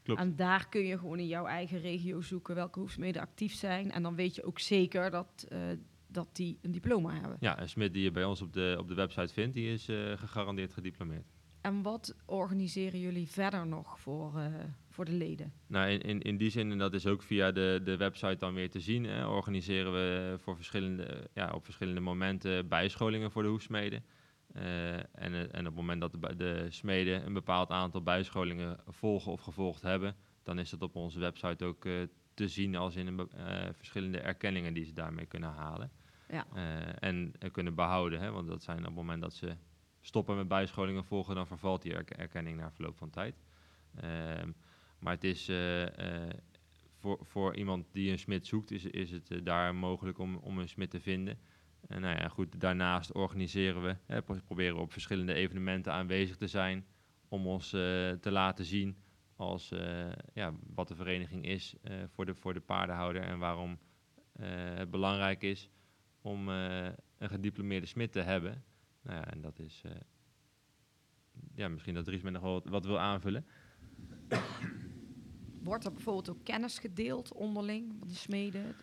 [0.09, 0.23] Klopt.
[0.23, 3.91] En daar kun je gewoon in jouw eigen regio zoeken welke hoefsmeden actief zijn.
[3.91, 5.59] En dan weet je ook zeker dat, eh,
[6.07, 7.37] dat die een diploma hebben.
[7.41, 9.89] Ja, een smid die je bij ons op de, op de website vindt, die is
[9.89, 11.27] eh, gegarandeerd gediplomeerd.
[11.61, 14.53] En wat organiseren jullie verder nog voor, eh,
[14.89, 15.53] voor de leden?
[15.67, 18.55] Nou, in, in, in die zin, en dat is ook via de, de website dan
[18.55, 23.49] weer te zien, hè, organiseren we voor verschillende, ja, op verschillende momenten bijscholingen voor de
[23.49, 24.05] hoefsmeden.
[24.53, 29.33] Eh, en, eh, en op het moment dat de, smeden een bepaald aantal bijscholingen volgen
[29.33, 31.93] of gevolgd hebben, dan is dat op onze website ook eh,
[32.35, 33.29] te zien als in een,
[33.73, 35.91] verschillende erkenningen die ze daarmee kunnen halen.
[36.29, 36.47] Ja.
[36.99, 39.57] En kunnen behouden, hè, want dat zijn op het moment dat ze
[40.01, 43.35] stoppen met bijscholingen volgen, dan vervalt die erk- erkenning na verloop van tijd.
[43.95, 44.51] Ehm,
[44.99, 45.51] maar het is
[46.99, 50.69] voor, voor iemand die een smid zoekt, is, is het daar mogelijk om, om een
[50.69, 51.39] smid te vinden.
[51.87, 56.37] En nou ja, goed, daarnaast organiseren we, hè, pro- proberen we op verschillende evenementen aanwezig
[56.37, 56.87] te zijn
[57.29, 58.97] om ons eh, te laten zien
[59.37, 63.79] als, eh, ja, wat de vereniging is eh, voor, de, voor de paardenhouder en waarom
[64.39, 65.71] het belangrijk is
[66.21, 68.65] om een gediplomeerde smid te hebben.
[69.03, 69.83] Nou ja, en dat is,
[71.55, 73.47] ja, misschien dat Dries me nog wel wat, wil aanvullen.
[75.63, 78.75] Wordt er bijvoorbeeld ook kennis gedeeld onderling de smeden?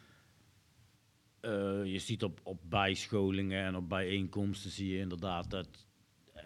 [1.45, 5.87] Eh, je ziet op, op bijscholingen en op bijeenkomsten zie je inderdaad dat
[6.33, 6.43] eh,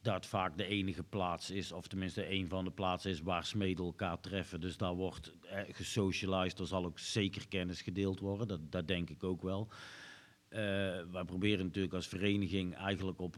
[0.00, 3.84] dat vaak de enige plaats is, of tenminste een van de plaatsen is waar smeden
[3.84, 4.60] elkaar treffen.
[4.60, 9.10] Dus daar wordt eh, gesocialized, er zal ook zeker kennis gedeeld worden, dat, dat denk
[9.10, 9.68] ik ook wel.
[10.48, 10.58] Eh
[11.10, 13.36] wij proberen natuurlijk als vereniging eigenlijk op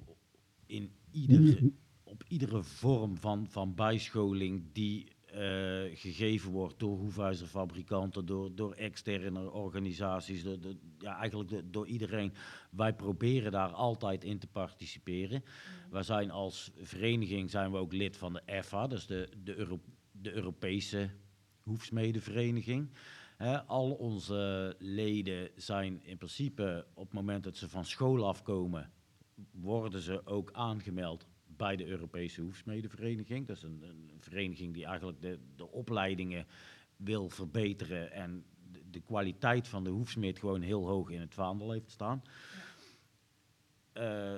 [0.66, 1.71] in ieder,
[2.03, 9.50] op iedere vorm van, van bijscholing die eh, gegeven wordt door hoefijzerfabrikanten, door, door externe
[9.50, 12.32] organisaties, door, door- ja, eigenlijk door, door iedereen.
[12.70, 15.44] Wij proberen daar altijd in te participeren.
[15.90, 19.80] Wij zijn als vereniging zijn we ook lid van de EFA, dus de, de, Euro-
[20.12, 21.10] de Europese
[21.62, 22.90] hoefsmedenvereniging.
[23.36, 28.92] Hè, al onze leden zijn in principe op het moment dat ze van school afkomen,
[29.50, 31.26] worden ze ook aangemeld
[31.59, 33.47] bij de Europese Hoefsmedenvereniging.
[33.47, 36.47] Dat is een, een vereniging die eigenlijk de, de opleidingen
[36.97, 41.71] wil verbeteren en de, de kwaliteit van de hoefsmid gewoon heel hoog in het vaandel
[41.71, 42.23] heeft staan.
[43.92, 44.37] Eh,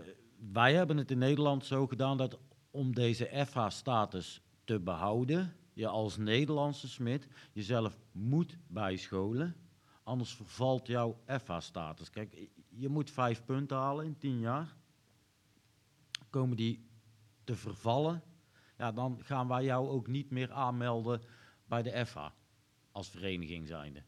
[0.52, 2.38] wij hebben het in Nederland zo gedaan dat
[2.70, 9.56] om deze FH-status te behouden, je als Nederlandse smid jezelf moet bijscholen,
[10.02, 12.10] anders vervalt jouw FH-status.
[12.10, 14.76] Kijk, je moet vijf punten halen in tien jaar.
[16.30, 16.89] Komen die
[17.50, 18.22] te vervallen,
[18.78, 21.22] ja, dan gaan wij jou ook niet meer aanmelden
[21.64, 22.28] bij de FH
[22.92, 24.02] als vereniging zijnde.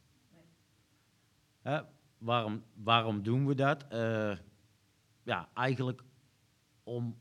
[1.60, 1.80] Hè,
[2.18, 3.88] waarom, waarom doen we dat?
[3.88, 4.36] Eh,
[5.22, 6.02] ja, eigenlijk
[6.82, 7.18] om,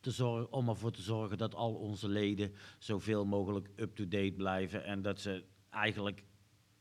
[0.00, 5.02] te zorgen, om ervoor te zorgen dat al onze leden zoveel mogelijk up-to-date blijven en
[5.02, 6.24] dat ze eigenlijk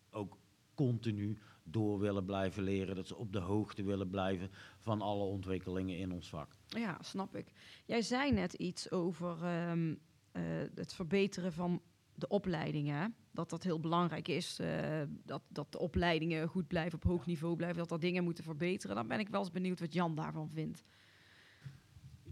[0.10, 0.38] ook
[0.74, 5.98] continu door willen blijven leren, dat ze op de hoogte willen blijven van alle ontwikkelingen
[5.98, 6.56] in ons vak.
[6.68, 7.52] Ja, snap ik.
[7.86, 9.96] Jij zei net iets over ehm,
[10.32, 10.42] eh,
[10.76, 11.82] het verbeteren van
[12.16, 13.16] de opleidingen.
[13.32, 14.60] Dat dat heel belangrijk is.
[14.60, 17.78] eh, dat, dat de opleidingen goed blijven, op hoog niveau blijven.
[17.78, 18.96] Dat er dingen moeten verbeteren.
[18.96, 20.84] Dan ben ik wel eens benieuwd wat Jan daarvan vindt.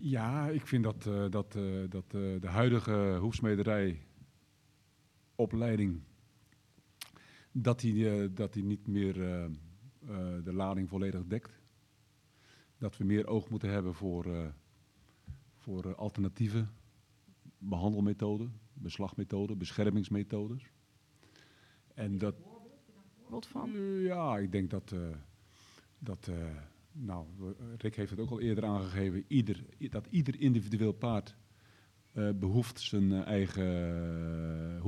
[0.01, 4.01] Ja, ik vind dat, eh, dat, eh, dat eh, de huidige hoefsmederij
[5.35, 6.01] opleiding
[7.51, 9.51] dat die, eh, dat die niet meer eh, eh,
[10.43, 11.59] de lading volledig dekt.
[12.77, 14.53] Dat we meer oog moeten hebben voor,
[15.57, 16.67] voor alternatieve
[17.57, 20.71] behandelmethoden, beslagmethoden, beschermingsmethodes.
[21.93, 22.35] En dat,
[23.21, 23.71] Voorbeeld van?
[24.01, 24.95] Ja, ik denk dat,
[25.99, 26.31] dat
[26.91, 27.27] nou,
[27.77, 31.35] Rick heeft het ook al eerder aangegeven, ieder, dat ieder individueel paard
[32.13, 34.79] eh, behoeft zijn eh, eigen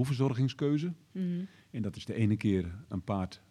[1.12, 1.48] uh.
[1.72, 3.42] En dat is de ene keer een paard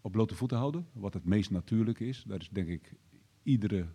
[0.00, 2.24] op blote voeten houden, wat het meest natuurlijk is.
[2.26, 2.94] Daar is denk ik
[3.42, 3.86] iedere,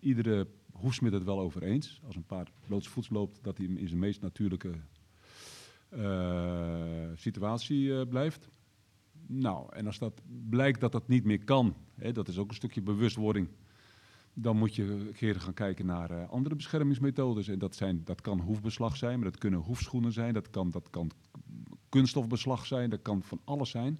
[0.00, 2.00] iedere hoefsmid het wel over eens.
[2.06, 4.72] Als een paard blootsvoets loopt, dat hij in zijn meest natuurlijke
[7.14, 8.48] situatie blijft.
[9.26, 12.54] Nou, en als dat blijkt dat dat niet meer kan, hè, dat is ook een
[12.54, 13.48] stukje bewustwording,
[14.38, 17.48] dan moet je keer gaan kijken naar eh, andere beschermingsmethodes.
[17.48, 20.90] En dat, zijn, dat kan hoefbeslag zijn, maar dat kunnen hoefschoenen zijn, dat kan, dat
[20.90, 21.10] kan
[21.88, 23.98] kunststofbeslag zijn, dat kan van alles zijn.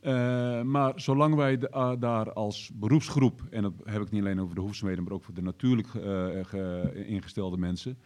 [0.00, 4.54] Eh, maar zolang wij ah, daar als beroepsgroep, en dat heb ik niet alleen over
[4.54, 7.98] de hoefsmeden, maar ook voor de natuurlijk eh, ge- ingestelde mensen,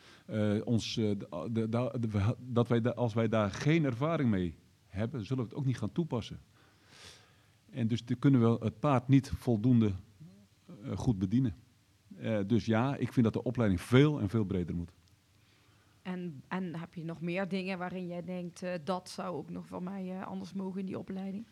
[0.65, 4.55] ons, de- de- dat wij als wij daar geen ervaring mee
[4.87, 6.41] hebben, zullen we het ook niet gaan toepassen.
[7.71, 9.93] En dus kunnen we het paard niet voldoende
[10.95, 11.55] goed bedienen.
[12.17, 14.93] Eh, dus ja, ik vind dat de opleiding veel en veel breder moet.
[16.03, 18.63] En, en heb je nog meer dingen waarin jij denkt...
[18.63, 21.47] eh, dat zou ook nog van mij eh, anders mogen in die opleiding?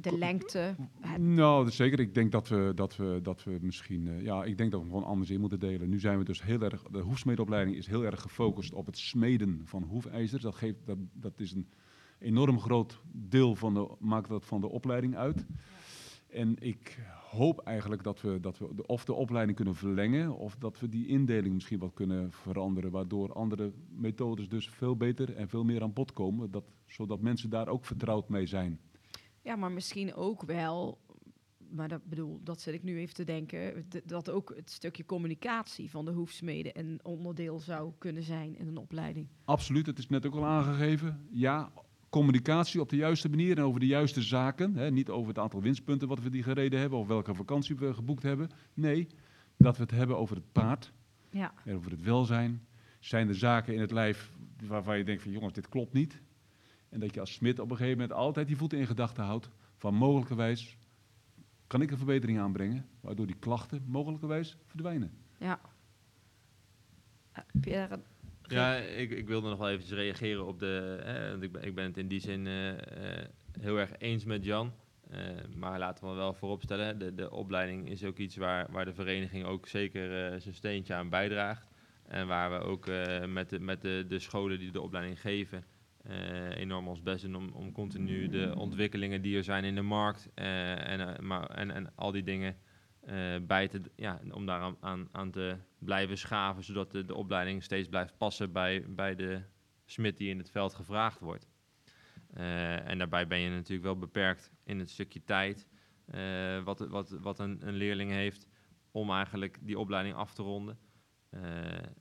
[0.00, 0.74] De lengte.
[1.18, 2.00] Nou, zeker.
[2.00, 4.08] Ik denk dat we, dat we, dat we misschien.
[4.08, 5.88] eh, ja, ik denk dat we hem gewoon anders in moeten delen.
[5.88, 6.82] Nu zijn we dus heel erg.
[6.82, 10.42] De hoefsmedeopleiding is heel erg gefocust op het smeden van hoefijzers.
[10.42, 11.68] Dat, geeft, dat, dat is een
[12.18, 15.46] enorm groot deel van de, maakt dat van de opleiding uit.
[16.28, 16.98] En ik
[17.30, 20.88] hoop eigenlijk dat we, dat we de, of de opleiding kunnen verlengen, of dat we
[20.88, 25.82] die indeling misschien wat kunnen veranderen, waardoor andere methodes dus veel beter en veel meer
[25.82, 28.80] aan bod komen, dat, zodat mensen daar ook vertrouwd mee zijn.
[29.42, 30.98] Ja, maar misschien ook wel...
[31.70, 33.86] Maar dat bedoel, dat zit ik nu even te denken.
[34.04, 38.76] Dat ook het stukje communicatie van de hoefsmeden een onderdeel zou kunnen zijn in een
[38.76, 39.26] opleiding.
[39.44, 41.26] Absoluut, het is net ook al aangegeven.
[41.30, 41.72] Ja,
[42.10, 44.74] communicatie op de juiste manier en over de juiste zaken.
[44.76, 47.94] Hè, niet over het aantal winstpunten wat we die gereden hebben of welke vakantie we
[47.94, 48.50] geboekt hebben.
[48.74, 49.06] Nee,
[49.56, 50.92] dat we het hebben over het paard
[51.30, 51.52] Ja.
[51.64, 52.66] en over het welzijn.
[52.98, 54.30] Zijn er zaken in het lijf
[54.66, 56.22] waarvan je denkt van jongens, dit klopt niet.
[56.88, 59.50] En dat je als smid op een gegeven moment altijd die voeten in gedachten houdt.
[59.76, 60.76] Van mogelijkerwijs
[61.66, 65.10] kan ik een verbetering aanbrengen, waardoor die klachten mogelijkerwijs verdwijnen.
[65.38, 65.60] Ja.
[67.32, 68.00] Eh, Pierre,
[68.50, 71.00] Ja, ik, ik wilde nog wel even reageren op de.
[71.04, 73.24] Hè, want ik, ben, ik ben het in die zin eh, eh,
[73.60, 74.72] heel erg eens met Jan.
[75.10, 75.18] Eh,
[75.56, 79.44] maar laten we wel vooropstellen, de, de opleiding is ook iets waar, waar de vereniging
[79.44, 81.66] ook zeker zijn steentje aan bijdraagt.
[82.08, 82.86] En waar we ook
[83.28, 85.64] met, de, met de, de scholen die de opleiding geven
[86.54, 90.28] enorm ons best doen om, om continu de ontwikkelingen die er zijn in de markt
[90.34, 92.56] en, maar, en, en al die dingen
[93.42, 97.88] bij te, ja, om daar aan, aan, te blijven schaven, zodat de, de opleiding steeds
[97.88, 99.42] blijft passen bij, bij de
[99.84, 101.48] smid die in het veld gevraagd wordt.
[102.34, 105.66] Eh, en daarbij ben je natuurlijk wel beperkt in het stukje tijd
[106.04, 108.46] eh, wat, wat, wat een, een leerling heeft
[108.90, 110.78] om eigenlijk die opleiding af te ronden.
[111.30, 111.40] Eh,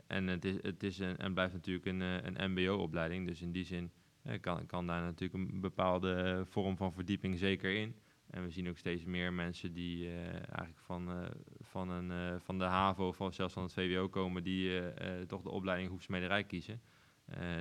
[0.08, 3.52] en het is, het is een, en blijft natuurlijk een, eh, een MBO-opleiding, dus in
[3.52, 3.92] die zin
[4.22, 7.96] eh, kan, kan daar natuurlijk een bepaalde vorm van verdieping zeker in.
[8.30, 12.40] En we zien ook steeds meer mensen die eh, eigenlijk van, eh, van, een, eh,
[12.40, 14.82] van de HAVO of zelfs van het VWO komen, die
[15.26, 16.82] toch de opleiding hoefsmederij kiezen.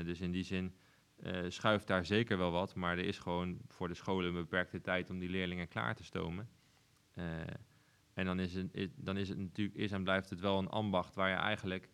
[0.04, 0.74] Dus in die zin
[1.48, 5.10] schuift daar zeker wel wat, maar er is gewoon voor de scholen een beperkte tijd
[5.10, 6.48] om die leerlingen klaar te stomen.
[8.14, 11.14] En dan is, het, dan is het natuurlijk, is en blijft het wel een ambacht
[11.14, 11.90] waar je eigenlijk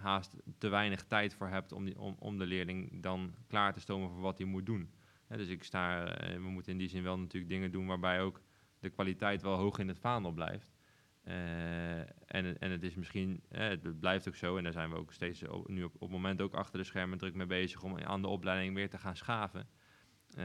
[0.00, 4.10] haast te weinig tijd voor hebt om, om, om de leerling dan klaar te stomen
[4.10, 4.90] voor wat hij moet doen.
[5.28, 8.40] Dus ik sta, eh, we moeten in die zin wel natuurlijk dingen doen waarbij ook
[8.78, 10.74] de kwaliteit wel hoog in het vaandel blijft.
[11.22, 14.90] Eh, en, het- en het is misschien, eh, het blijft ook zo, en daar zijn
[14.90, 17.46] we ook steeds o- nu op, op het moment ook achter de schermen druk mee
[17.46, 19.68] bezig om aan de opleiding weer te gaan schaven.
[20.36, 20.44] Eh,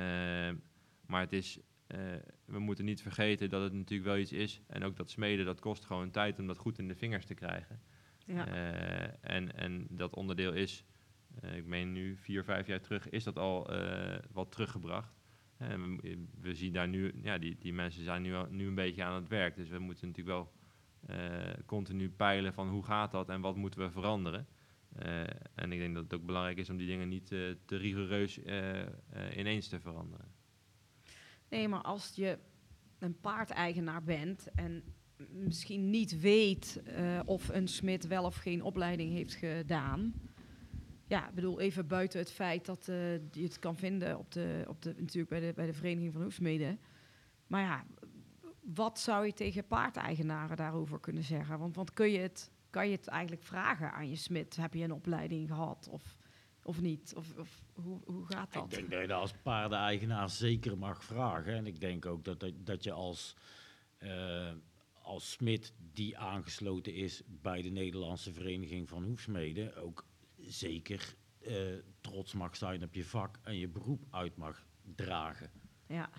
[1.06, 1.60] maar het is,
[2.46, 5.60] we moeten niet vergeten dat het natuurlijk wel iets is, en ook dat smeden, dat
[5.60, 7.82] kost gewoon tijd om dat goed in de vingers te krijgen.
[8.26, 8.48] Ja.
[9.22, 10.86] En, en dat onderdeel is,
[11.56, 15.20] ik meen nu vier, vijf jaar terug, is dat al eh, wat teruggebracht.
[15.58, 19.04] En we, we zien daar nu, ja, die, die mensen zijn nu, nu een beetje
[19.04, 19.56] aan het werk.
[19.56, 20.52] Dus we moeten natuurlijk wel
[21.18, 24.48] eh, continu peilen van hoe gaat dat en wat moeten we veranderen.
[24.96, 25.22] Eh,
[25.56, 28.42] en ik denk dat het ook belangrijk is om die dingen niet eh, te rigoureus
[28.44, 28.88] eh, eh,
[29.38, 30.26] ineens te veranderen.
[31.50, 32.40] Nee, maar als je
[33.00, 34.84] een paardeigenaar bent en
[35.30, 40.14] misschien niet weet eh, of een smid wel of geen opleiding heeft gedaan.
[41.12, 44.66] Ja, ik bedoel, even buiten het feit dat eh, je het kan vinden op de,
[44.68, 46.80] op de, natuurlijk bij de, bij de Vereniging van Hoefsmeden.
[47.48, 47.86] Maar ja,
[48.62, 51.60] wat zou je tegen paardeigenaren daarover kunnen zeggen?
[51.60, 54.56] Want, want kun je het, kan je het eigenlijk vragen aan je smid?
[54.56, 56.18] Heb je een opleiding gehad of,
[56.64, 57.14] of niet?
[57.16, 58.64] Of, of hoe, hoe gaat dat?
[58.64, 61.54] Ik denk dat je dat als paardeneigenaar zeker mag vragen.
[61.54, 63.36] En ik denk ook dat, dat, dat je als,
[63.98, 64.52] eh,
[65.02, 70.10] als smid die aangesloten is bij de Nederlandse Vereniging van Hoefsmeden ook
[70.48, 71.56] zeker eh,
[72.02, 75.52] trots mag zijn op je vak en je beroep uit mag dragen.
[75.88, 76.10] Ja,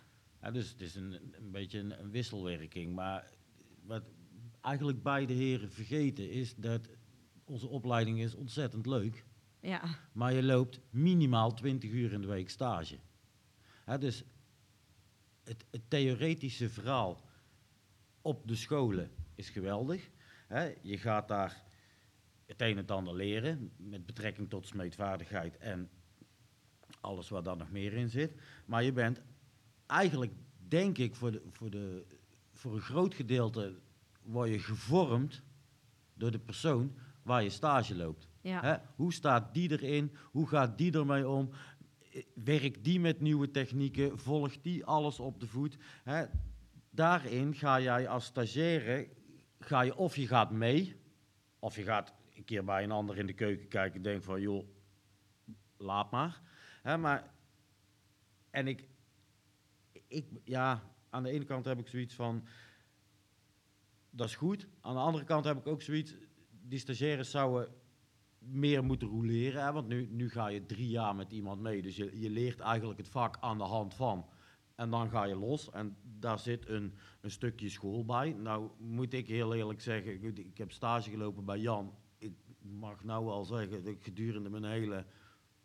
[0.43, 2.95] Ja, dus het is een, een beetje een, een wisselwerking.
[2.95, 3.31] Maar
[3.83, 4.03] wat
[4.61, 6.89] eigenlijk beide heren vergeten is dat
[7.45, 9.25] onze opleiding is ontzettend leuk.
[9.61, 12.99] ja, Maar je loopt minimaal 20 uur in de week stage.
[13.99, 14.25] Dus
[15.45, 17.21] het, het theoretische verhaal
[18.21, 20.11] op de scholen is geweldig.
[20.83, 21.63] Je gaat daar
[22.53, 25.91] het een en het ander leren met betrekking tot smeedvaardigheid en
[27.01, 28.35] alles wat daar nog meer in zit.
[28.67, 29.21] Maar je bent
[29.87, 30.33] eigenlijk,
[30.69, 32.05] denk ik, voor, de, voor, de,
[32.53, 33.79] voor een groot gedeelte
[34.23, 35.43] word je gevormd
[36.15, 38.29] door de persoon waar je stage loopt.
[38.41, 38.61] ja.
[38.61, 40.17] Hè, hoe staat die erin?
[40.31, 41.51] Hoe gaat die ermee om?
[42.35, 44.19] Werkt die met nieuwe technieken?
[44.19, 45.77] Volgt die alles op de voet?
[46.03, 46.25] Hè,
[46.91, 49.09] daarin ga jij als stagiaire,
[49.59, 50.97] ga je of je gaat mee,
[51.59, 52.13] of je gaat
[52.43, 54.67] een keer bij een ander in de keuken kijken en denkt van, joh,
[55.77, 56.41] laat maar.
[56.83, 57.31] Hè, maar
[58.51, 58.89] en ik,
[60.09, 62.47] ik, ja, aan de ene kant heb ik zoiets van,
[64.11, 64.67] dat is goed.
[64.81, 66.15] Aan de andere kant heb ik ook zoiets,
[66.51, 67.75] die stagiaires zouden
[68.39, 69.65] meer moeten roleren.
[69.65, 69.73] Hè?
[69.73, 71.83] Want nu, nu ga je drie jaar met iemand mee.
[71.83, 74.29] Dus je, je leert eigenlijk het vak aan de hand van.
[74.75, 75.71] En dan ga je los.
[75.71, 78.33] En daar zit een, een stukje school bij.
[78.33, 81.95] Nou moet ik heel eerlijk zeggen, ik heb stage gelopen bij Jan.
[82.65, 85.05] Ik mag nou wel zeggen dat ik gedurende mijn hele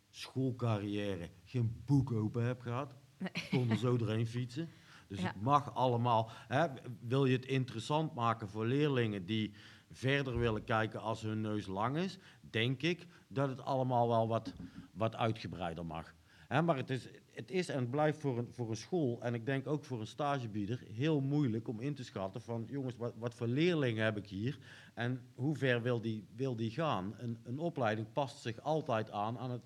[0.09, 2.95] schoolcarrière geen boek open heb gehad.
[3.17, 4.69] Ik kon er zo doorheen fietsen.
[5.07, 5.27] Dus Ja.
[5.27, 6.29] het mag allemaal.
[6.47, 6.67] Hè?
[6.99, 9.53] Wil je het interessant maken voor leerlingen die
[9.91, 14.53] verder willen kijken als hun neus lang is, denk ik dat het allemaal wel wat,
[14.91, 16.13] wat uitgebreider mag.
[16.47, 19.67] Maar het is, het is en blijft voor een, voor een school en ik denk
[19.67, 23.47] ook voor een stagebieder heel moeilijk om in te schatten van jongens, wat, wat voor
[23.47, 24.59] leerlingen heb ik hier
[24.93, 27.15] en hoe ver wil die, wil die gaan.
[27.17, 29.63] Een, een opleiding past zich altijd aan aan het,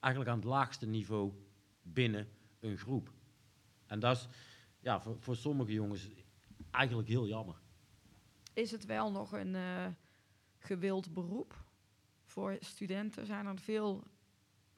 [0.00, 1.32] eigenlijk aan het laagste niveau
[1.82, 2.28] binnen
[2.60, 3.12] een groep.
[3.86, 4.28] En dat is
[4.80, 6.08] ja, voor, voor sommige jongens
[6.70, 7.60] eigenlijk heel jammer.
[8.52, 9.86] Is het wel nog een eh,
[10.58, 11.64] gewild beroep
[12.24, 13.26] voor studenten?
[13.26, 14.04] Zijn er veel,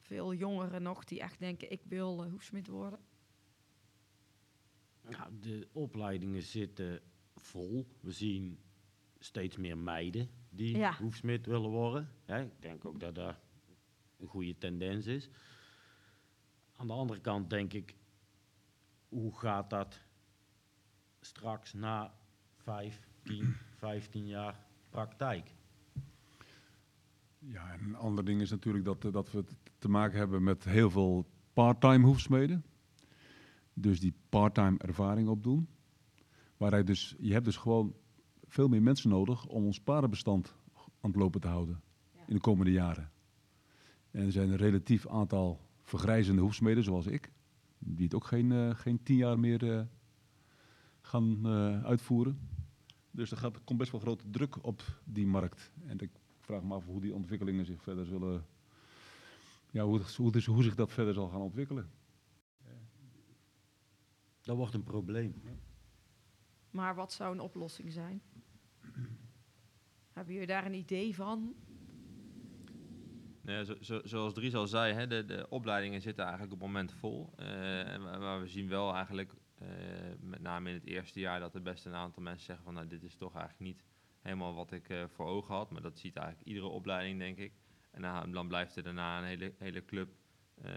[0.09, 2.99] veel jongeren nog die echt denken, ik wil uh, hoefsmid worden?
[5.03, 7.01] Nou, de opleidingen zitten
[7.37, 7.87] vol.
[8.01, 8.59] We zien
[9.19, 10.97] steeds meer meiden die Ja.
[10.97, 12.11] hoefsmid willen worden.
[12.27, 13.37] Ik denk ook dat dat
[14.19, 15.29] een goede tendens is.
[16.77, 17.95] Aan de andere kant denk ik,
[19.09, 20.01] hoe gaat dat
[21.21, 22.19] straks na
[22.57, 25.51] 5, 10, 15 jaar praktijk.
[27.51, 29.45] Ja, en een ander ding is natuurlijk dat, eh, dat we
[29.79, 32.65] te maken hebben met heel veel part-time hoefsmeden.
[33.75, 35.69] Dus die part-time ervaring opdoen.
[36.57, 37.95] Waar hij dus, je hebt dus gewoon
[38.47, 41.81] veel meer mensen nodig om ons paardenbestand aan het lopen te houden
[42.27, 43.11] in de komende jaren.
[44.11, 47.33] En er zijn een relatief aantal vergrijzende hoefsmeden, zoals ik,
[47.79, 49.85] die het ook geen, eh, geen tien jaar meer eh,
[51.01, 51.47] gaan
[51.85, 52.39] uitvoeren.
[53.11, 55.73] Dus er gaat, komt best wel grote druk op die markt.
[55.87, 56.11] En ik
[56.49, 58.47] vraag me af hoe die ontwikkelingen zich verder zullen.
[59.71, 61.91] Ja, hoe, hoe, dus- hoe zich dat verder zal gaan ontwikkelen.
[64.41, 65.35] Dat wordt een probleem.
[66.71, 68.23] Maar wat zou een oplossing zijn?
[70.17, 71.55] Hebben jullie daar een idee van?
[73.41, 76.59] Nou ja, zo, zo- zoals Dries al zei, hè, de, de opleidingen zitten eigenlijk op
[76.61, 77.33] het moment vol.
[77.37, 79.69] Eh, en wa- maar we zien wel eigenlijk, eh,
[80.21, 82.87] met name in het eerste jaar, dat er best een aantal mensen zeggen van, nou,
[82.87, 83.85] dit is toch eigenlijk niet
[84.29, 85.71] helemaal wat ik eh, voor ogen had.
[85.71, 87.53] Maar dat ziet eigenlijk iedere opleiding, denk ik.
[87.91, 90.15] En dan, blijft er daarna een hele, hele club
[90.63, 90.73] eh,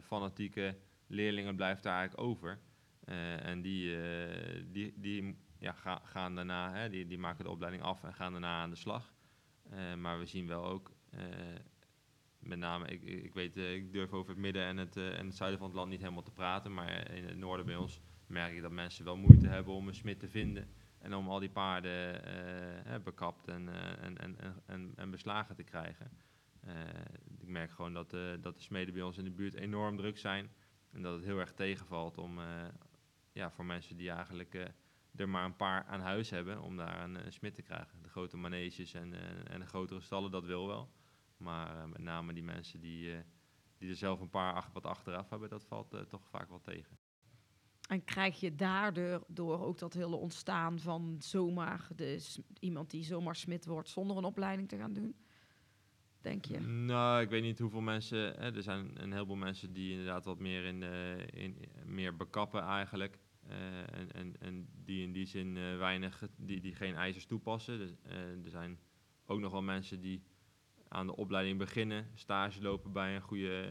[0.00, 0.76] fanatieke
[1.06, 2.60] leerlingen blijft daar eigenlijk over.
[3.04, 3.96] Eh, en die,
[4.70, 8.32] die, die ja, ga- gaan daarna, hè, die, die maken de opleiding af en gaan
[8.32, 9.14] daarna aan de slag.
[9.98, 10.92] Maar we zien wel ook,
[12.38, 15.58] met name, ik, ik weet, ik durf over het midden en het, en het zuiden
[15.58, 18.62] van het land niet helemaal te praten, maar in het noorden bij ons merk ik
[18.62, 20.68] dat mensen wel moeite hebben om een smid te vinden
[21.02, 22.24] en om al die paarden
[22.84, 26.10] eh, bekapt en, eh, en, en, en, en, en beslagen te krijgen.
[26.60, 26.74] Eh,
[27.38, 30.18] ik merk gewoon dat, eh, dat de smeden bij ons in de buurt enorm druk
[30.18, 30.50] zijn
[30.92, 32.46] en dat het heel erg tegenvalt om, eh,
[33.32, 34.64] ja, voor mensen die eigenlijk eh,
[35.16, 38.02] er maar een paar aan huis hebben om daar een, smid te krijgen.
[38.02, 39.12] De grote maneges en,
[39.48, 40.92] eh, de grotere stallen, dat wil wel.
[41.42, 43.20] Maar eh, met name die mensen die, eh,
[43.78, 46.98] die er zelf een paar wat achteraf hebben, dat valt eh, toch vaak wel tegen.
[47.92, 53.04] En krijg je daardoor door ook dat hele ontstaan van zomaar de, s- iemand die
[53.04, 55.14] zomaar smid wordt zonder een opleiding te gaan doen?
[56.20, 56.60] Denk je?
[56.60, 58.18] Nou, ik weet niet hoeveel mensen.
[58.18, 60.82] Hè, er zijn een heleboel mensen die inderdaad wat meer in,
[61.32, 63.18] in meer bekappen eigenlijk.
[63.48, 67.78] Eh, en, en, en die in die zin eh, weinig, die, die geen ijzers toepassen.
[67.78, 68.78] Dus, eh, er zijn
[69.26, 70.22] ook nog wel mensen die
[70.88, 73.68] aan de opleiding beginnen, stage lopen bij een goede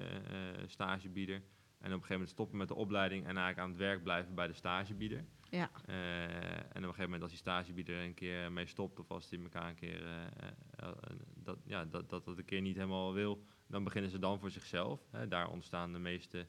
[0.66, 1.42] stagebieder.
[1.82, 4.36] En op een gegeven moment stoppen met de opleiding en eigenlijk aan het werk blijven
[4.36, 5.26] bij de stagebieder.
[5.50, 5.70] Ja.
[5.86, 9.12] Eh, en op een gegeven moment als die stagebieder er een keer mee stopt of
[9.12, 10.92] als die elkaar een keer eh, eh,
[11.36, 14.52] dat, ja, dat, dat dat een keer niet helemaal wil, dan beginnen ze dan voor
[14.52, 15.08] zichzelf.
[15.12, 15.28] Hè.
[15.28, 16.48] Daar ontstaan de meeste,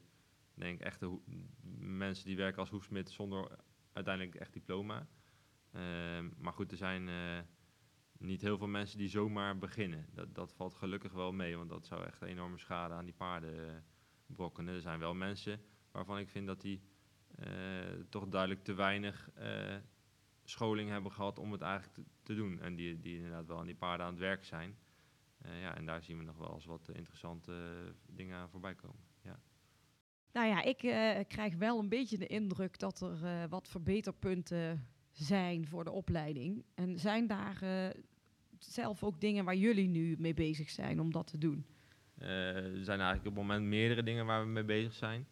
[0.54, 1.18] denk ik, echte
[1.78, 3.58] mensen die werken als hoefsmid zonder
[3.92, 5.06] uiteindelijk echt diploma.
[5.72, 7.08] Ehm, maar goed, er zijn
[8.18, 10.06] niet heel veel mensen die zomaar beginnen.
[10.14, 13.14] Dat, dat valt gelukkig wel mee, want dat zou echt een enorme schade aan die
[13.14, 13.84] paarden
[14.38, 15.60] Er zijn wel mensen
[15.90, 16.82] waarvan ik vind dat die
[17.34, 17.46] eh,
[18.08, 19.76] toch duidelijk te weinig eh,
[20.44, 22.60] scholing hebben gehad om het eigenlijk te, doen.
[22.60, 24.76] En die, die inderdaad wel aan die paarden aan het werk zijn.
[25.38, 27.52] Eh, ja, en daar zien we nog wel eens wat interessante
[28.06, 29.04] dingen aan voorbij komen.
[29.22, 29.40] Ja.
[30.32, 30.78] Nou ja, ik
[31.28, 36.64] krijg wel een beetje de indruk dat er wat verbeterpunten zijn voor de opleiding.
[36.74, 37.62] En zijn daar
[38.58, 41.66] zelf ook dingen waar jullie nu mee bezig zijn om dat te doen?
[42.18, 45.26] Eh, er zijn eigenlijk op het moment meerdere dingen waar we mee bezig zijn.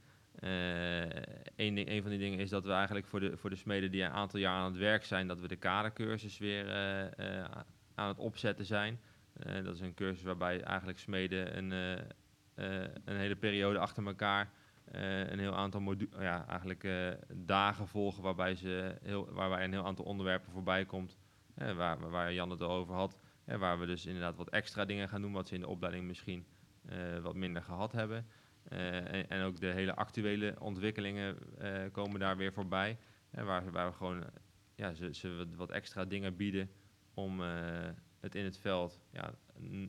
[1.57, 4.03] Ding, een van die dingen is dat we eigenlijk voor de, voor de smeden die
[4.03, 7.51] een aantal jaar aan het werk zijn, dat we de kadercursus weer eh, eh,
[7.95, 9.01] aan het opzetten zijn.
[9.33, 11.93] Eh, dat is een cursus waarbij eigenlijk smeden een, eh,
[12.83, 14.51] eh, een hele periode achter elkaar
[14.85, 19.87] eh, een heel aantal ja, eigenlijk, eh, dagen volgen waarbij, ze heel, waarbij een heel
[19.87, 21.19] aantal onderwerpen voorbij komt.
[21.55, 23.19] eh, waar, waar Jan het al over had.
[23.45, 26.07] eh, waar we dus inderdaad wat extra dingen gaan doen wat ze in de opleiding
[26.07, 26.60] misschien eh,
[27.23, 28.27] wat minder gehad hebben.
[28.63, 32.99] Eh, en, en ook de hele actuele ontwikkelingen eh, komen daar weer voorbij.
[33.31, 34.29] Eh, waar, waar we gewoon eh,
[34.75, 36.71] ja, ze, ze wat, wat extra dingen bieden
[37.15, 37.89] om eh,
[38.21, 39.35] het in het veld, ja,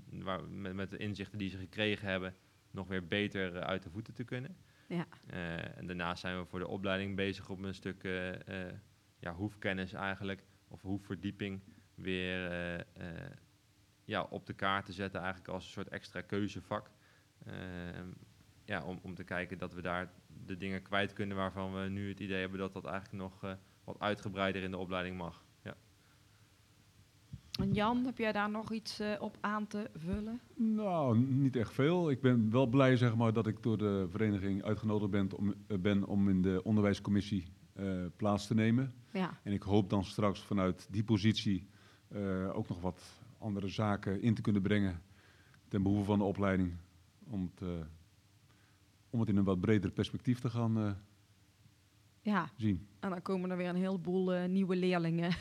[0.10, 2.36] waar, met, met de inzichten die ze gekregen hebben,
[2.72, 4.58] nog weer beter eh, uit de voeten te kunnen.
[4.88, 5.08] Ja.
[5.28, 8.74] Eh, en daarnaast zijn we voor de opleiding bezig om een stuk eh, eh,
[9.20, 11.62] ja, hoefkennis eigenlijk, of hoefverdieping,
[11.95, 13.32] weer eh, eh,
[14.12, 16.91] ja, op de kaart te zetten, eigenlijk als een soort extra keuzevak.
[17.45, 18.07] Ehm,
[18.66, 20.12] ja, om, om te kijken dat we daar
[20.45, 23.51] de dingen kwijt kunnen waarvan we nu het idee hebben dat dat eigenlijk nog eh,
[23.84, 25.45] wat uitgebreider in de opleiding mag.
[25.64, 25.76] Ja.
[27.59, 30.41] En Jan, heb jij daar nog iets eh, op aan te vullen?
[30.55, 32.09] Nou, niet echt veel.
[32.09, 35.78] Ik ben wel blij zeg maar, dat ik door de vereniging uitgenodigd ben om, eh,
[35.78, 38.93] ben om in de onderwijscommissie eh, plaats te nemen.
[39.12, 39.39] Ja.
[39.43, 41.68] En ik hoop dan straks vanuit die positie
[42.07, 45.02] eh, ook nog wat andere zaken in te kunnen brengen
[45.68, 46.74] ten behoeve van de opleiding.
[47.30, 47.86] Om het, eh,
[49.10, 50.92] om het in een wat breder perspectief te gaan eh,
[52.22, 52.88] Ja, zien.
[53.00, 55.32] en dan komen er weer een heleboel eh, nieuwe leerlingen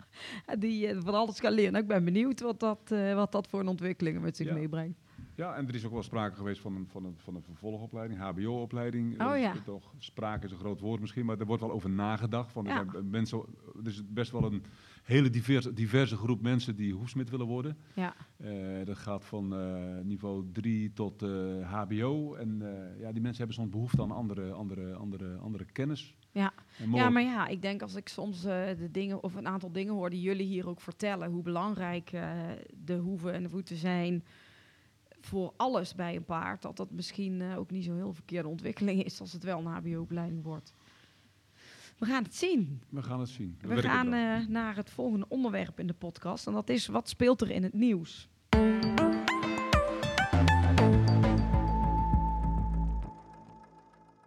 [0.58, 1.72] die van alles kan leren.
[1.72, 4.54] Nou, ik ben benieuwd wat dat, wat dat voor een ontwikkelingen met zich Ja.
[4.54, 4.98] meebrengt.
[5.36, 8.20] Ja, en er is ook wel sprake geweest van een, van een, van een vervolgopleiding,
[8.20, 9.22] HBO-opleiding.
[9.22, 9.54] Oh ja.
[9.64, 12.52] Toch, sprake is een groot woord misschien, maar er wordt wel over nagedacht.
[12.52, 12.84] Van, er, Ja.
[12.92, 13.42] zijn mensen,
[13.84, 14.62] er is best wel een
[15.02, 17.76] hele diverse, diverse groep mensen die hoefsmid willen worden.
[17.94, 18.14] Ja.
[18.36, 18.50] Eh,
[18.84, 21.20] dat gaat van eh, niveau 3 tot
[21.62, 22.34] HBO.
[22.34, 26.14] En eh, ja, die mensen hebben soms behoefte aan andere, andere, andere, andere kennis.
[26.32, 26.52] Ja.
[26.78, 29.94] En Ja, maar ja, ik denk als ik soms de dingen of een aantal dingen
[29.94, 32.10] hoor die jullie hier ook vertellen, hoe belangrijk
[32.84, 34.24] de hoeven en de voeten zijn
[35.26, 39.04] voor alles bij een paard, dat dat misschien eh, ook niet zo heel verkeerde ontwikkeling
[39.04, 40.72] is als het wel een HBO-opleiding wordt.
[41.98, 42.82] We gaan het zien.
[42.88, 43.56] We gaan het zien.
[43.60, 47.08] We werken gaan eh, naar het volgende onderwerp in de podcast en dat is wat
[47.08, 48.28] speelt er in het nieuws?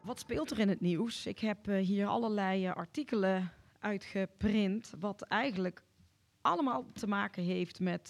[0.02, 1.26] Wat speelt er in het nieuws?
[1.26, 5.84] Ik heb eh, hier allerlei artikelen uitgeprint, wat eigenlijk
[6.41, 8.08] allemaal te maken heeft met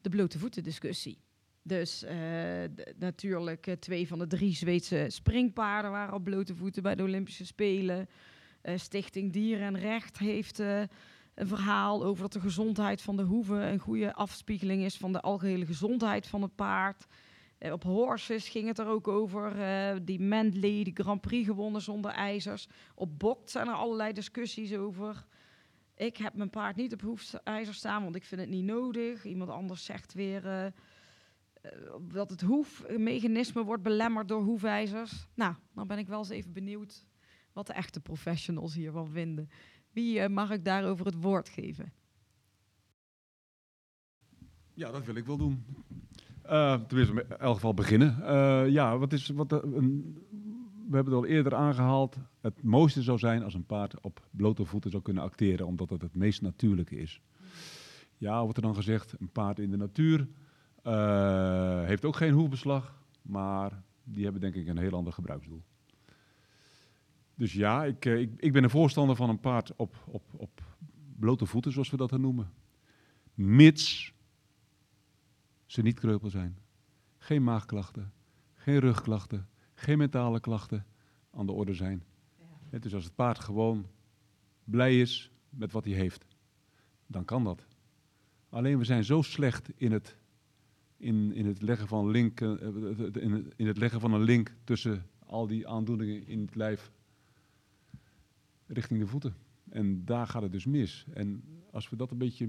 [0.00, 1.18] de blote voeten discussie.
[1.62, 2.16] Dus eh,
[2.98, 7.46] natuurlijk eh, twee van de drie Zweedse springpaarden waren op blote voeten bij de Olympische
[7.46, 8.08] Spelen.
[8.60, 10.88] Eh, Stichting Dieren en Recht heeft een
[11.46, 15.66] verhaal over dat de gezondheid van de hoeven een goede afspiegeling is van de algehele
[15.66, 17.06] gezondheid van het paard.
[17.58, 19.54] Op Horses ging het er ook over.
[20.04, 22.68] die Mandley, die Grand Prix gewonnen zonder ijzers.
[22.94, 25.24] Op Bokt zijn er allerlei discussies over.
[25.96, 29.24] Ik heb mijn paard niet op hoefijzer staan, want ik vind het niet nodig.
[29.24, 30.72] Iemand anders zegt weer
[32.12, 35.28] dat het hoefmechanisme wordt belemmerd door hoefijzers.
[35.34, 37.04] Nou, dan ben ik wel eens even benieuwd
[37.52, 39.50] wat de echte professionals hiervan vinden.
[39.92, 41.92] Wie eh, mag ik daarover het woord geven?
[44.74, 45.64] Ja, dat wil ik wel doen.
[46.42, 48.22] Eh tenminste, in elk geval beginnen.
[48.22, 49.58] Eh, ja, wat is, wat, eh,
[50.88, 52.16] we hebben het al eerder aangehaald.
[52.40, 56.02] Het mooiste zou zijn als een paard op blote voeten zou kunnen acteren, omdat het
[56.02, 57.20] het meest natuurlijke is.
[58.16, 60.28] Ja, wordt er dan gezegd, een paard in de natuur
[60.88, 65.62] eh, heeft ook geen hoefbeslag, maar die hebben denk ik een heel ander gebruiksdoel.
[67.34, 70.62] Dus ja, ik, eh, ik, ik ben een voorstander van een paard op, op, op
[71.18, 72.52] blote voeten, zoals we dat dan noemen.
[73.34, 74.12] Mits
[75.66, 76.58] ze niet kreupel zijn.
[77.18, 78.12] Geen maagklachten,
[78.54, 80.86] geen rugklachten, geen mentale klachten
[81.30, 82.04] aan de orde zijn.
[82.70, 83.86] Het is als het paard gewoon
[84.64, 86.24] blij is met wat hij heeft,
[87.06, 87.66] dan kan dat.
[88.48, 90.16] Alleen we zijn zo slecht in het,
[90.98, 94.54] in, in het, leggen, van link, eh, eh, in het, het leggen van een link
[94.64, 96.92] tussen al die aandoeningen in het lijf
[98.66, 99.34] richting de voeten.
[99.68, 101.06] En daar gaat het dus mis.
[101.14, 102.46] En als we dat een beetje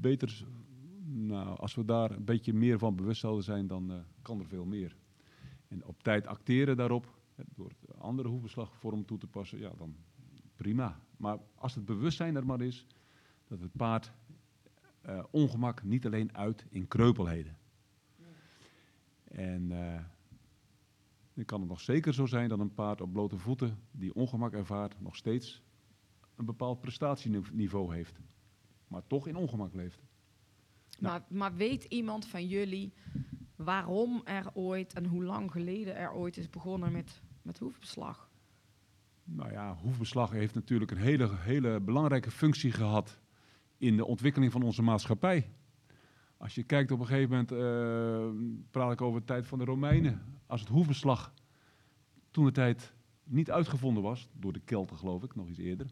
[0.00, 0.46] beter,
[1.04, 4.46] nou, als we daar een beetje meer van bewust zouden zijn, dan eh, kan er
[4.46, 4.96] veel meer.
[5.68, 7.18] En op tijd acteren daarop,
[7.54, 9.96] door de andere hoefbeslagvorm toe te passen, ja, dan
[10.56, 11.00] prima.
[11.16, 12.86] Maar als het bewustzijn er maar is,
[13.46, 14.12] dat het paard
[15.00, 17.57] eh, ongemak niet alleen uit in kreupelheden.
[19.38, 20.00] En eh,
[21.34, 24.52] dan kan het nog zeker zo zijn dat een paard op blote voeten die ongemak
[24.52, 25.62] ervaart, nog steeds
[26.36, 28.20] een bepaald prestatieniveau heeft.
[28.88, 30.02] Maar toch in ongemak leeft.
[31.00, 32.92] Maar, maar weet iemand van jullie
[33.56, 38.30] waarom er ooit en hoe lang geleden er ooit is begonnen met, met hoefbeslag?
[39.24, 43.20] Nou ja, hoefbeslag heeft natuurlijk een hele, hele belangrijke functie gehad
[43.76, 45.50] in de ontwikkeling van onze maatschappij.
[46.38, 49.64] Als je kijkt op een gegeven moment, eh, praat ik over de tijd van de
[49.64, 50.22] Romeinen.
[50.46, 51.32] Als het hoefbeslag
[52.30, 55.86] toen de tijd niet uitgevonden was, door de Kelten geloof ik, nog iets eerder,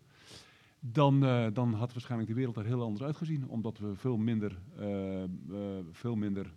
[0.80, 3.48] dan, eh, dan had waarschijnlijk de wereld er heel anders uitgezien.
[3.48, 5.24] Omdat we veel minder, eh,
[5.90, 6.54] veel minder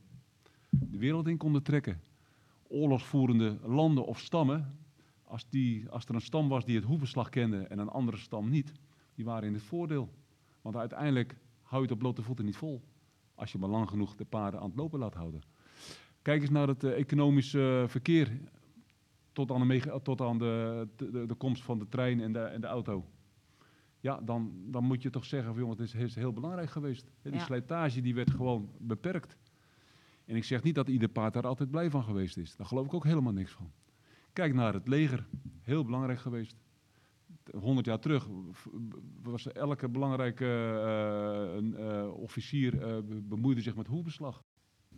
[0.69, 2.01] de wereld in konden trekken.
[2.67, 4.77] Oorlogsvoerende landen of stammen,
[5.23, 8.49] als, die, als er een stam was die het hoefbeslag kende en een andere stam
[8.49, 8.73] niet,
[9.15, 10.09] die waren in het voordeel.
[10.61, 12.81] Want uiteindelijk hou je het op blote voeten niet vol.
[13.39, 15.41] Als je maar lang genoeg de paarden aan het lopen laat houden.
[16.21, 18.39] Kijk eens naar het eh, economische eh, verkeer.
[19.31, 22.61] Tot aan, de, tot aan de, de, de- komst van de trein en de, en
[22.61, 23.05] de auto.
[23.99, 27.11] Ja, dan, dan moet je toch zeggen, van, jongen, het is, heel belangrijk geweest.
[27.21, 27.39] Die Ja.
[27.39, 29.37] slijtage die werd gewoon beperkt.
[30.25, 32.55] En ik zeg niet dat ieder paard daar altijd blij van geweest is.
[32.55, 33.71] Daar geloof ik ook helemaal niks van.
[34.33, 35.27] Kijk naar het leger.
[35.61, 36.55] Heel belangrijk geweest.
[37.53, 38.27] 100 jaar terug
[39.23, 44.43] was elke belangrijke eh, een, eh, officier eh, be- bemoeide zich met hoefbeslag.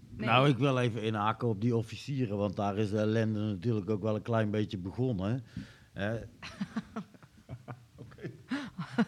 [0.10, 0.28] Nee.
[0.28, 4.02] Nou, ik wil even inhaken op die officieren, want daar is de ellende natuurlijk ook
[4.02, 5.44] wel een klein beetje begonnen.
[5.94, 6.20] hè.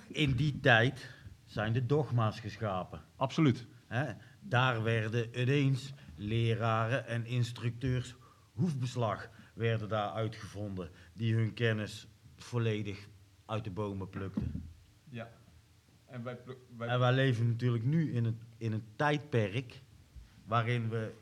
[0.07, 1.09] In die tijd
[1.45, 3.01] zijn de dogma's geschapen.
[3.15, 3.67] Absoluut.
[3.87, 4.13] Hè?
[4.41, 8.15] Daar werden ineens leraren en instructeurs
[8.53, 13.07] hoefbeslag werden daar uitgevonden, die hun kennis volledig
[13.45, 14.69] uit de bomen plukten.
[15.09, 15.31] Ja.
[16.05, 16.37] En wij,
[16.77, 19.81] En wij leven natuurlijk nu in een, in een tijdperk
[20.45, 21.13] waarin we,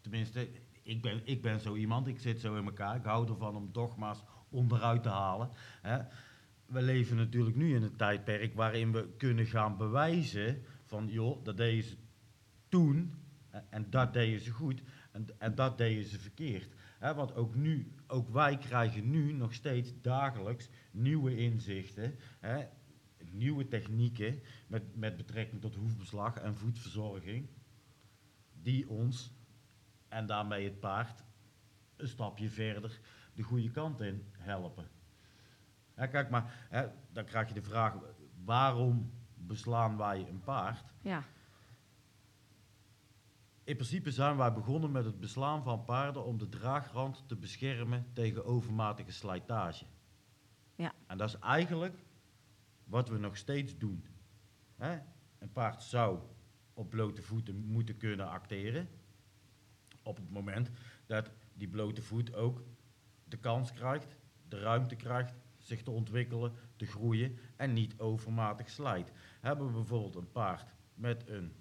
[0.00, 0.48] tenminste,
[0.82, 3.68] ik ben, ik ben zo iemand, ik zit zo in elkaar, ik hou ervan om
[3.72, 5.50] dogma's onderuit te halen.
[5.82, 5.98] Hè.
[6.66, 11.56] We leven natuurlijk nu in een tijdperk waarin we kunnen gaan bewijzen van, joh, dat
[11.56, 11.96] deden ze
[12.68, 13.14] toen
[13.50, 16.74] en, en dat deden ze goed en, en dat deden ze verkeerd.
[16.98, 22.66] Hè, want ook nu, ook wij krijgen nu nog steeds dagelijks nieuwe inzichten, hè,
[23.30, 27.48] nieuwe technieken met, met betrekking tot hoefbeslag en voedverzorging,
[28.52, 29.32] die ons
[30.08, 31.24] en daarmee het paard
[31.96, 33.00] een stapje verder
[33.34, 34.88] de goede kant in helpen.
[35.94, 37.94] Kijk maar, hè, dan krijg je de vraag,
[38.44, 40.84] waarom beslaan wij een paard?
[41.02, 41.24] Ja,
[43.64, 48.06] In principe zijn wij begonnen met het beslaan van paarden om de draagrand te beschermen
[48.12, 49.84] tegen overmatige slijtage.
[50.76, 50.94] Ja.
[51.06, 51.98] En dat is eigenlijk
[52.84, 54.04] wat we nog steeds doen.
[54.76, 54.98] Hè?
[55.38, 56.18] Een paard zou
[56.74, 58.88] op blote voeten moeten kunnen acteren.
[60.02, 60.70] Op het moment
[61.06, 62.62] dat die blote voet ook
[63.24, 64.16] de kans krijgt,
[64.48, 69.12] de ruimte krijgt zich te ontwikkelen, te groeien en niet overmatig slijt.
[69.40, 71.52] Hebben we bijvoorbeeld een paard met een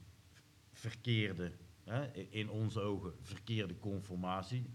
[0.71, 1.51] verkeerde,
[1.83, 4.69] hè, in onze ogen verkeerde conformatie,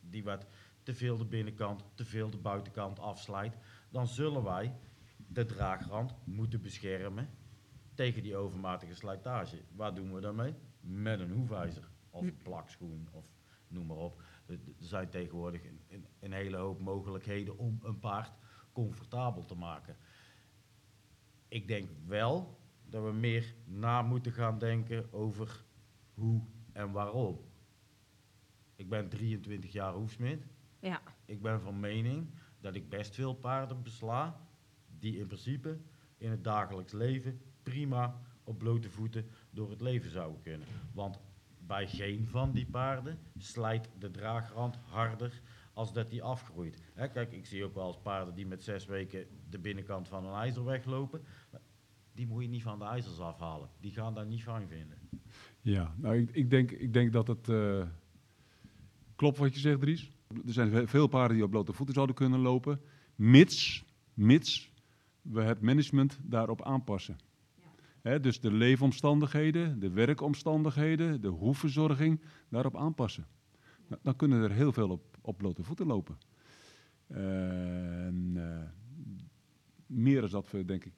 [0.00, 0.46] die wat
[0.82, 3.56] te veel de binnenkant, te veel de buitenkant afslijt,
[3.88, 4.74] dan zullen wij
[5.26, 7.28] de draagrand moeten beschermen
[7.94, 9.62] tegen die overmatige slijtage.
[9.74, 10.54] Waar doen we daarmee?
[10.80, 13.24] Met een hoefijzer of een plakschoen of
[13.68, 14.22] noem maar op.
[14.46, 15.62] Er zijn tegenwoordig
[16.20, 18.32] een hele hoop mogelijkheden om een paard
[18.72, 19.96] comfortabel te maken.
[21.48, 25.64] Ik denk wel dat we meer na moeten gaan denken over
[26.14, 27.40] hoe en waarom.
[28.76, 30.46] Ik ben 23 jaar hoefsmid.
[30.80, 32.30] ja, Ik ben van mening
[32.60, 34.40] dat ik best veel paarden besla
[34.98, 35.78] die in principe
[36.18, 40.66] in het dagelijks leven prima op blote voeten door het leven zouden kunnen.
[40.92, 41.20] Want
[41.66, 45.40] bij geen van die paarden slijt de draagrand harder
[45.72, 46.82] als dat die afgroeit.
[46.94, 50.40] Kijk, ik zie ook wel eens paarden die met zes weken de binnenkant van een
[50.40, 51.22] ijzer weglopen.
[52.12, 53.68] Die moet je niet van de ijzers afhalen.
[53.80, 54.98] Die gaan daar niet fijn vinden.
[55.60, 57.86] Ja, nou, ik, ik, denk, ik denk dat het eh,
[59.14, 60.10] klopt wat je zegt, Dries.
[60.28, 62.80] Er zijn ve- veel paarden die op blote voeten zouden kunnen lopen,
[63.14, 64.72] mits, mits
[65.22, 67.16] we het management daarop aanpassen.
[68.20, 73.26] Dus de leefomstandigheden, de werkomstandigheden, de hoefverzorging daarop aanpassen.
[73.86, 76.18] Nou, dan kunnen er heel veel op, op blote voeten lopen.
[77.06, 78.70] En, eh,
[79.86, 80.94] meer is dat we, denk ik,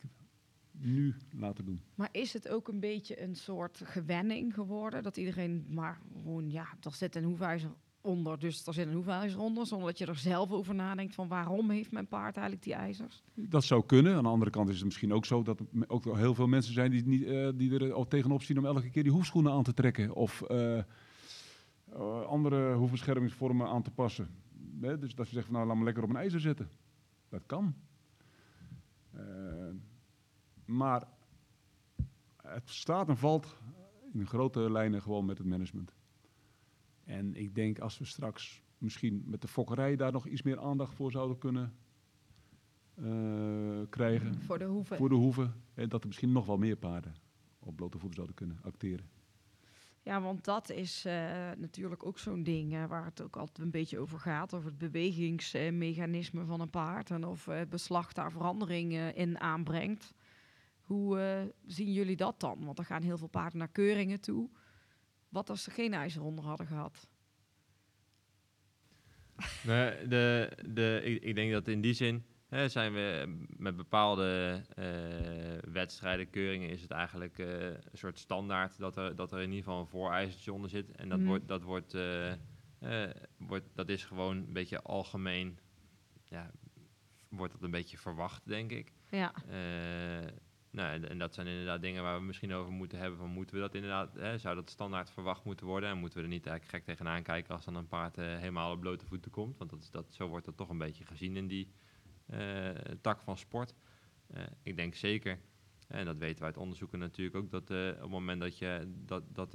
[0.71, 1.81] nu laten doen.
[1.95, 5.03] Maar is het ook een beetje een soort gewenning geworden?
[5.03, 7.71] Dat iedereen maar gewoon, ja, er zit een hoefijzer
[8.01, 11.29] onder, dus er zit een hoefijzer onder, zonder dat je er zelf over nadenkt van
[11.29, 13.23] waarom heeft mijn paard eigenlijk die ijzers?
[13.35, 14.17] Dat zou kunnen.
[14.17, 16.73] Aan de andere kant is het misschien ook zo dat er ook heel veel mensen
[16.73, 19.63] zijn die, niet, eh, die er al tegenop zien om elke keer die hoefschoenen aan
[19.63, 20.15] te trekken.
[20.15, 20.85] Of eh, eh,
[22.27, 24.29] andere hoefbeschermingsvormen aan te passen.
[24.81, 26.69] Dus dat je zegt van nou laat me lekker op een ijzer zetten.
[27.29, 27.75] Dat kan.
[30.65, 31.09] Maar
[32.37, 33.57] het staat en valt
[34.13, 35.95] in grote lijnen gewoon met het management.
[37.11, 40.95] En ik denk als we straks misschien met de fokkerij daar nog iets meer aandacht
[40.95, 41.75] voor zouden kunnen
[42.95, 44.35] eh, krijgen.
[44.35, 44.97] Voor de hoeven.
[44.97, 45.55] Voor de hoeven.
[45.75, 47.15] En dat er misschien nog wel meer paarden
[47.59, 49.09] op blote voeten zouden kunnen acteren.
[50.03, 53.99] Ja, want dat is eh, natuurlijk ook zo'n ding waar het ook altijd een beetje
[53.99, 54.55] over gaat.
[54.55, 57.11] Over het bewegingsmechanisme van een paard.
[57.11, 60.15] En of eh, het beslag daar verandering in aanbrengt.
[60.81, 62.65] Hoe zien jullie dat dan?
[62.65, 64.51] Want er gaan heel veel paarden naar keuringen toe.
[65.31, 67.09] Wat als ze geen ijzer onder hadden gehad?
[69.67, 74.61] Nee, de, de, ik, ik denk dat in die zin hè, zijn we met bepaalde
[74.75, 79.49] eh, wedstrijden, keuringen, is het eigenlijk eh, een soort standaard dat er, dat er in
[79.49, 80.91] ieder geval een voorijzertje onder zit.
[80.91, 81.29] En dat, Mhm.
[81.29, 82.33] wordt, dat, wordt, eh,
[83.37, 85.59] wordt, dat is gewoon een beetje algemeen,
[86.25, 86.51] ja,
[87.29, 88.93] wordt dat een beetje verwacht, denk ik.
[89.11, 89.33] Ja,
[90.71, 93.19] nou, en, dat zijn inderdaad dingen waar we misschien over moeten hebben.
[93.19, 95.89] Van moeten we dat inderdaad, hè, zou dat standaard verwacht moeten worden?
[95.89, 98.73] En moeten we er niet eigenlijk gek tegenaan kijken als dan een paard eh, helemaal
[98.73, 99.59] op blote voeten komt?
[99.59, 101.73] Want dat is, dat, zo wordt dat toch een beetje gezien in die
[102.27, 102.69] eh,
[103.01, 103.75] tak van sport.
[104.27, 105.39] Eh, ik denk zeker,
[105.89, 109.35] en dat weten we uit onderzoeken natuurlijk ook, dat op het moment dat je, dat,
[109.35, 109.53] dat,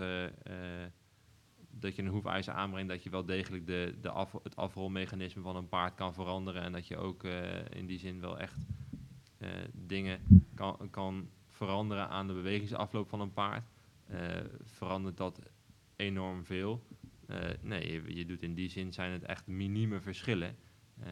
[1.70, 5.56] dat je een hoefijzer aanbrengt, dat je wel degelijk de, de af, het afrolmechanisme van
[5.56, 6.62] een paard kan veranderen.
[6.62, 7.24] En dat je ook
[7.70, 8.56] in die zin wel echt
[9.74, 10.20] dingen
[10.56, 13.64] kan, kan veranderen aan de bewegingsafloop van een paard.
[14.08, 14.20] Eh,
[14.64, 15.40] verandert dat
[15.96, 16.84] enorm veel?
[17.28, 20.56] Eh, nee, je, je doet in die zin zijn het echt minieme verschillen.
[21.00, 21.10] Eh,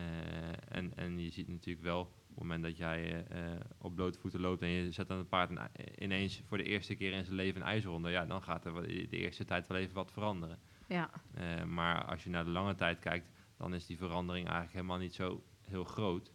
[0.70, 4.20] en, en je ziet natuurlijk wel, op het moment dat jij eh, eh, op blote
[4.20, 5.52] voeten loopt en je zet dan het paard
[6.00, 8.88] ineens voor de eerste keer in zijn leven een ijzer onder, ja, dan gaat er
[8.88, 10.60] de eerste tijd wel even wat veranderen.
[10.88, 14.76] Ja, Eh, maar als je naar de lange tijd kijkt, dan is die verandering eigenlijk
[14.76, 16.32] helemaal niet zo heel groot.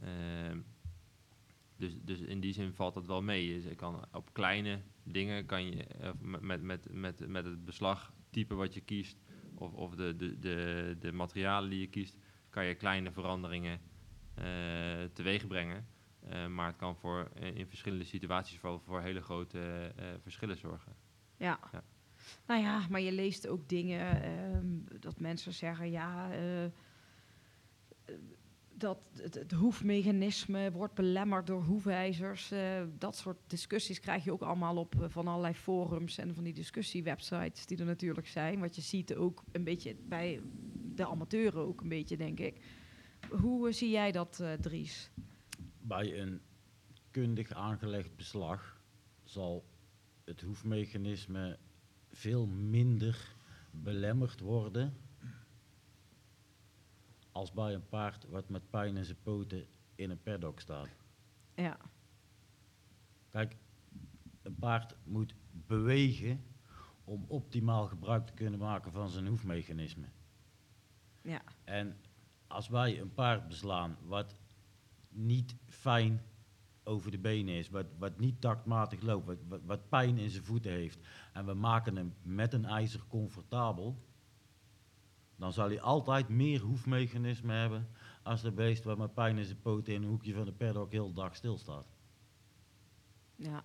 [0.00, 0.58] Ehm,
[1.76, 3.62] dus, dus in die zin valt dat wel mee.
[3.62, 8.74] Je kan op kleine dingen kan je eh, met, met, met, met, het beslagtype wat
[8.74, 9.18] je kiest,
[9.54, 12.16] of, of de, de, de, de materialen die je kiest,
[12.50, 13.80] kan je kleine veranderingen
[14.34, 14.44] eh
[15.12, 15.86] teweeg brengen.
[16.20, 20.92] Eh, maar het kan voor, in verschillende situaties voor, voor hele grote verschillen zorgen.
[21.36, 21.58] ja.
[21.72, 21.84] Ja.
[22.46, 26.30] Nou ja, maar je leest ook dingen ehm, dat mensen zeggen, ja,
[28.78, 32.50] dat het, het hoefmechanisme wordt belemmerd door hoefijzers.
[32.50, 36.44] eh, dat soort discussies krijg je ook allemaal op eh, van allerlei forums en van
[36.44, 38.60] die discussiewebsites die er natuurlijk zijn.
[38.60, 40.40] Wat je ziet ook een beetje bij
[40.94, 42.60] de amateuren ook een beetje, denk ik.
[43.30, 45.10] Hoe eh, zie jij dat, Dries?
[45.80, 46.40] Bij een
[47.10, 48.80] kundig aangelegd beslag
[49.24, 49.64] zal
[50.24, 51.58] het hoefmechanisme
[52.10, 53.34] veel minder
[53.70, 55.05] belemmerd worden
[57.36, 60.88] als bij een paard wat met pijn in zijn poten in een paddock staat.
[61.54, 61.78] Ja,
[63.30, 63.56] Kijk,
[64.42, 66.44] een paard moet bewegen
[67.04, 70.06] om optimaal gebruik te kunnen maken van zijn hoefmechanisme.
[71.22, 71.96] ja, En
[72.46, 74.34] als wij een paard beslaan wat
[75.08, 76.22] niet fijn
[76.84, 80.44] over de benen is, wat, wat niet taktmatig loopt, wat, wat, wat pijn in zijn
[80.44, 84.04] voeten heeft, en we maken hem met een ijzer comfortabel,
[85.36, 87.88] dan zal hij altijd meer hoefmechanisme hebben
[88.22, 90.92] als de beest wat met pijn in zijn poten in een hoekje van de paddock
[90.92, 91.86] heel de dag stilstaat.
[93.36, 93.64] ja.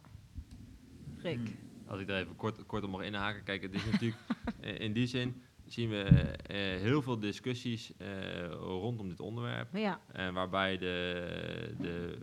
[1.17, 1.57] Rick?
[1.85, 3.43] Als ik daar even kort, kort op mag inhaken.
[3.43, 4.21] Kijk, het is natuurlijk
[4.59, 5.41] eh, in die zin
[5.71, 9.75] zien we eh, heel veel discussies eh, rondom dit onderwerp.
[9.75, 9.99] Ja,
[10.33, 12.17] waarbij de, de,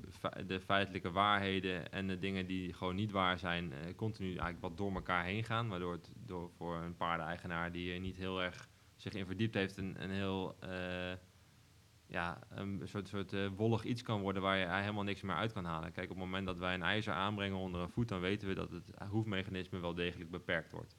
[0.47, 4.77] de feitelijke waarheden en de dingen die gewoon niet waar zijn, eh, continu eigenlijk wat
[4.77, 5.69] door elkaar heen gaan.
[5.69, 8.68] Waardoor het door, voor een paardeneigenaar die er niet heel erg
[8.99, 11.13] zich in verdiept heeft, een, een heel eh,
[12.07, 15.53] ja, een soort, soort eh, wollig iets kan worden waar je helemaal niks meer uit
[15.53, 15.93] kan halen.
[15.93, 18.55] Kijk, op het moment dat wij een ijzer aanbrengen onder een voet, dan weten we
[18.55, 20.97] dat het hoefmechanisme wel degelijk beperkt wordt.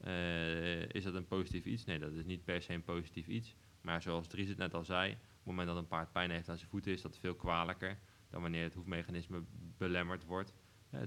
[0.00, 1.84] Eh, is dat een positief iets?
[1.84, 3.54] Nee, dat is niet per se een positief iets.
[3.80, 6.48] Maar zoals Dries het net al zei, op het moment dat een paard pijn heeft
[6.48, 7.98] aan zijn voeten, is dat veel kwalijker
[8.30, 9.42] dan wanneer het hoefmechanisme
[9.78, 10.54] belemmerd wordt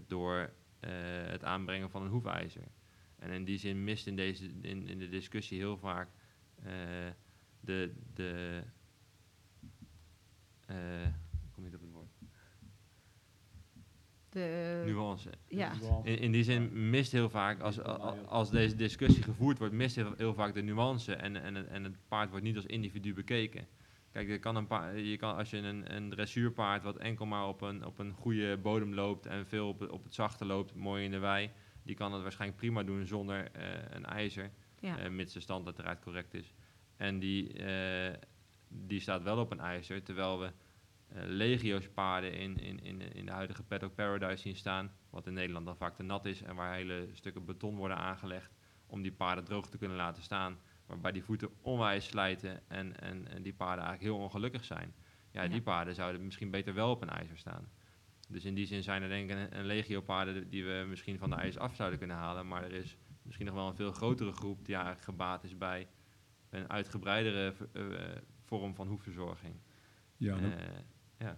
[0.08, 0.54] door
[1.26, 2.68] het aanbrengen van een hoefijzer.
[3.16, 6.10] En in die zin mist in, deze, in, in de discussie heel vaak
[7.60, 8.62] de, de
[10.66, 10.76] eh,
[11.52, 12.08] kom niet op het woord,
[14.30, 14.82] de...
[14.86, 15.30] nuance.
[15.48, 15.72] Ja,
[16.04, 17.82] In, in die zin mist heel vaak, als,
[18.28, 21.84] als, deze discussie gevoerd wordt, mist heel, heel vaak de nuance en, en, het- en
[21.84, 23.68] het paard wordt niet als individu bekeken.
[24.12, 27.48] Kijk, er kan een paar, je kan, als je een, een dressuurpaard wat enkel maar
[27.48, 30.76] op een, op een goede bodem loopt en veel op, het- op het zachte loopt,
[30.76, 31.50] mooi in de wei,
[31.84, 34.52] die kan het waarschijnlijk prima doen zonder eh, een ijzer,
[34.84, 34.98] ja.
[34.98, 36.54] eh, mits de stand uiteraard correct is.
[36.98, 38.14] En die, eh,
[38.68, 40.46] die staat wel op een ijzer, terwijl we
[41.08, 45.34] eh, legio's paarden in, in, in, in de huidige Paddock Paradise zien staan, wat in
[45.34, 48.52] Nederland dan vaak te nat is en waar hele stukken beton worden aangelegd
[48.86, 53.28] om die paarden droog te kunnen laten staan, waarbij die voeten onwijs slijten en, en,
[53.28, 54.94] en die paarden eigenlijk heel ongelukkig zijn.
[55.32, 55.48] Ja, Ja.
[55.48, 57.72] die paarden zouden misschien beter wel op een ijzer staan.
[58.28, 61.18] Dus in die zin zijn er denk ik een, een legio paarden die we misschien
[61.18, 63.92] van de ijs af zouden kunnen halen, maar er is misschien nog wel een veel
[63.92, 65.88] grotere groep die eigenlijk gebaat is bij
[66.50, 67.84] een uitgebreidere eh,
[68.44, 69.56] vorm van hoefverzorging.
[70.18, 70.50] Ja, Eh,
[71.18, 71.38] ja.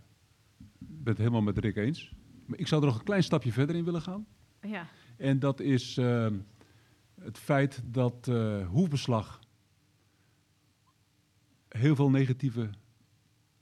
[0.77, 2.13] ben het helemaal met Rick eens.
[2.45, 4.27] Maar ik zou er nog een klein stapje verder in willen gaan.
[4.61, 4.87] ja.
[5.17, 6.39] En dat is ehm,
[7.21, 9.39] het feit dat eh hoefbeslag
[11.69, 12.69] heel veel negatieve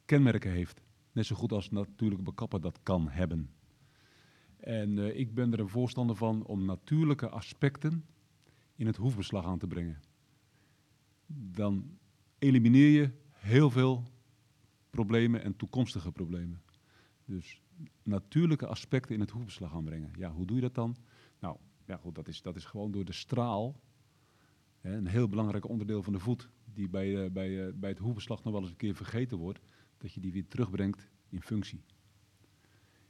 [0.05, 0.81] kenmerken heeft.
[1.11, 3.49] Net zo goed als natuurlijk bekappen dat kan hebben.
[4.57, 8.05] En eh, ik ben er een voorstander van om natuurlijke aspecten
[8.83, 9.99] in het hoefbeslag aan te brengen.
[11.27, 11.97] Dan
[12.39, 14.03] elimineer je heel veel
[14.89, 16.61] problemen en toekomstige problemen.
[17.25, 17.61] Dus
[18.03, 20.11] natuurlijke aspecten in het hoefbeslag aanbrengen.
[20.17, 20.95] Ja, hoe doe je dat dan?
[21.39, 23.79] Nou, ja goed, dat is, dat is gewoon door de straal.
[24.79, 27.99] Hè, een heel belangrijk onderdeel van de voet, die bij, eh, bij, eh, bij het
[27.99, 29.59] hoefbeslag nog wel eens een keer vergeten wordt,
[29.97, 31.83] dat je die weer terugbrengt in functie.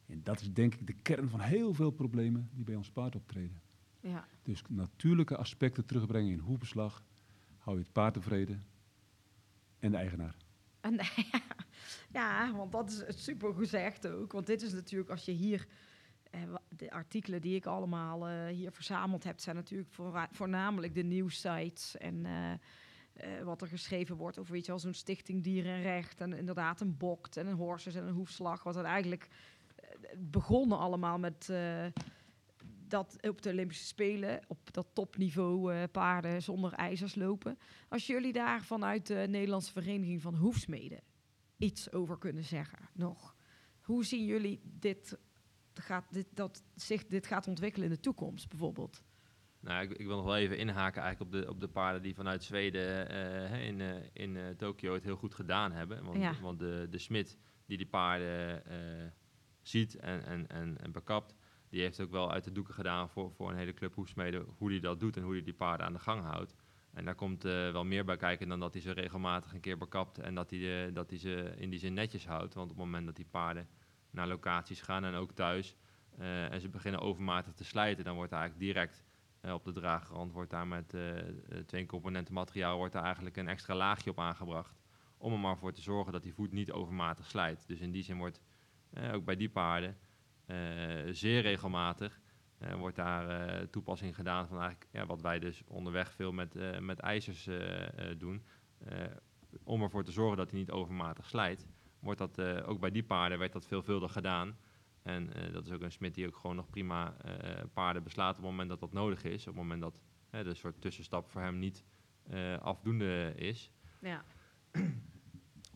[0.06, 3.16] En dat is denk ik de kern van heel veel problemen die bij ons paard
[3.16, 3.63] optreden.
[4.04, 4.28] Ja.
[4.44, 7.04] Dus natuurlijke aspecten terugbrengen in hoefbeslag,
[7.58, 8.66] hou je het paard tevreden
[9.80, 10.36] en de eigenaar.
[10.82, 11.00] En,
[12.20, 14.32] ja, want dat is het super gezegd ook.
[14.32, 15.68] Want dit is natuurlijk, als je hier...
[16.32, 19.40] eh, de artikelen die ik allemaal eh, hier verzameld heb...
[19.40, 19.94] zijn natuurlijk
[20.32, 22.26] voornamelijk de nieuwsites en...
[22.26, 22.52] eh,
[23.44, 27.48] wat er geschreven wordt over je wel, zo'n stichting dierenrecht en inderdaad een bokt en
[27.48, 28.64] een horses en een hoefslag.
[28.64, 29.28] Wat dan eigenlijk
[30.18, 31.50] begonnen allemaal met
[32.94, 37.58] dat op de Olympische Spelen op dat topniveau eh, paarden zonder ijzers lopen.
[37.90, 41.02] Als jullie daar vanuit de Nederlandse Vereniging van Hoefsmeden
[41.58, 43.36] iets over kunnen zeggen nog.
[43.82, 45.18] Hoe zien jullie dit,
[45.74, 49.04] gaat, dit, dat zich dit gaat ontwikkelen in de toekomst bijvoorbeeld?
[49.60, 52.16] Nou, ik, ik wil nog wel even inhaken eigenlijk op de, op de paarden die
[52.16, 56.04] vanuit Zweden eh, in, eh, in eh, Tokio het heel goed gedaan hebben.
[56.04, 56.34] Want, Ja.
[56.42, 58.64] want de, de smid die die paarden
[59.62, 61.36] ziet en, en, en, en bekapt,
[61.74, 64.70] die heeft ook wel uit de doeken gedaan voor, voor een hele club hoefsmeden hoe
[64.70, 66.56] hij dat doet en hoe hij die paarden aan de gang houdt.
[66.94, 69.78] En daar komt eh, wel meer bij kijken dan dat hij ze regelmatig een keer
[69.78, 72.54] bekapt en dat hij, dat hij ze in die zin netjes houdt.
[72.54, 73.68] Want op het moment dat die paarden
[74.10, 75.76] naar locaties gaan en ook thuis
[76.18, 79.04] eh, en ze beginnen overmatig te slijten, dan wordt er eigenlijk direct
[79.42, 80.96] eh, op de dragerrand wordt daar met
[81.66, 84.82] twee componenten materiaal wordt daar eigenlijk een extra laagje op aangebracht.
[85.18, 87.68] Om er maar voor te zorgen dat die voet niet overmatig slijt.
[87.68, 88.42] Dus in die zin wordt
[89.14, 89.98] ook bij die paarden
[91.12, 92.22] zeer regelmatig
[92.64, 96.56] eh, wordt daar eh, toepassing gedaan van eigenlijk ja, wat wij dus onderweg veel met,
[96.56, 98.44] eh, met ijzers eh, eh, doen.
[98.78, 99.06] Eh,
[99.64, 101.68] om ervoor te zorgen dat hij niet overmatig slijt.
[102.00, 104.58] Wordt dat, eh, ook bij die paarden werd dat veelvuldig gedaan.
[105.02, 108.30] En eh, dat is ook een smid die ook gewoon nog prima eh, paarden beslaat
[108.38, 109.42] op het moment dat dat nodig is.
[109.42, 111.84] Op het moment dat de soort tussenstap voor hem niet
[112.24, 113.72] eh, afdoende is.
[114.02, 114.24] Ja.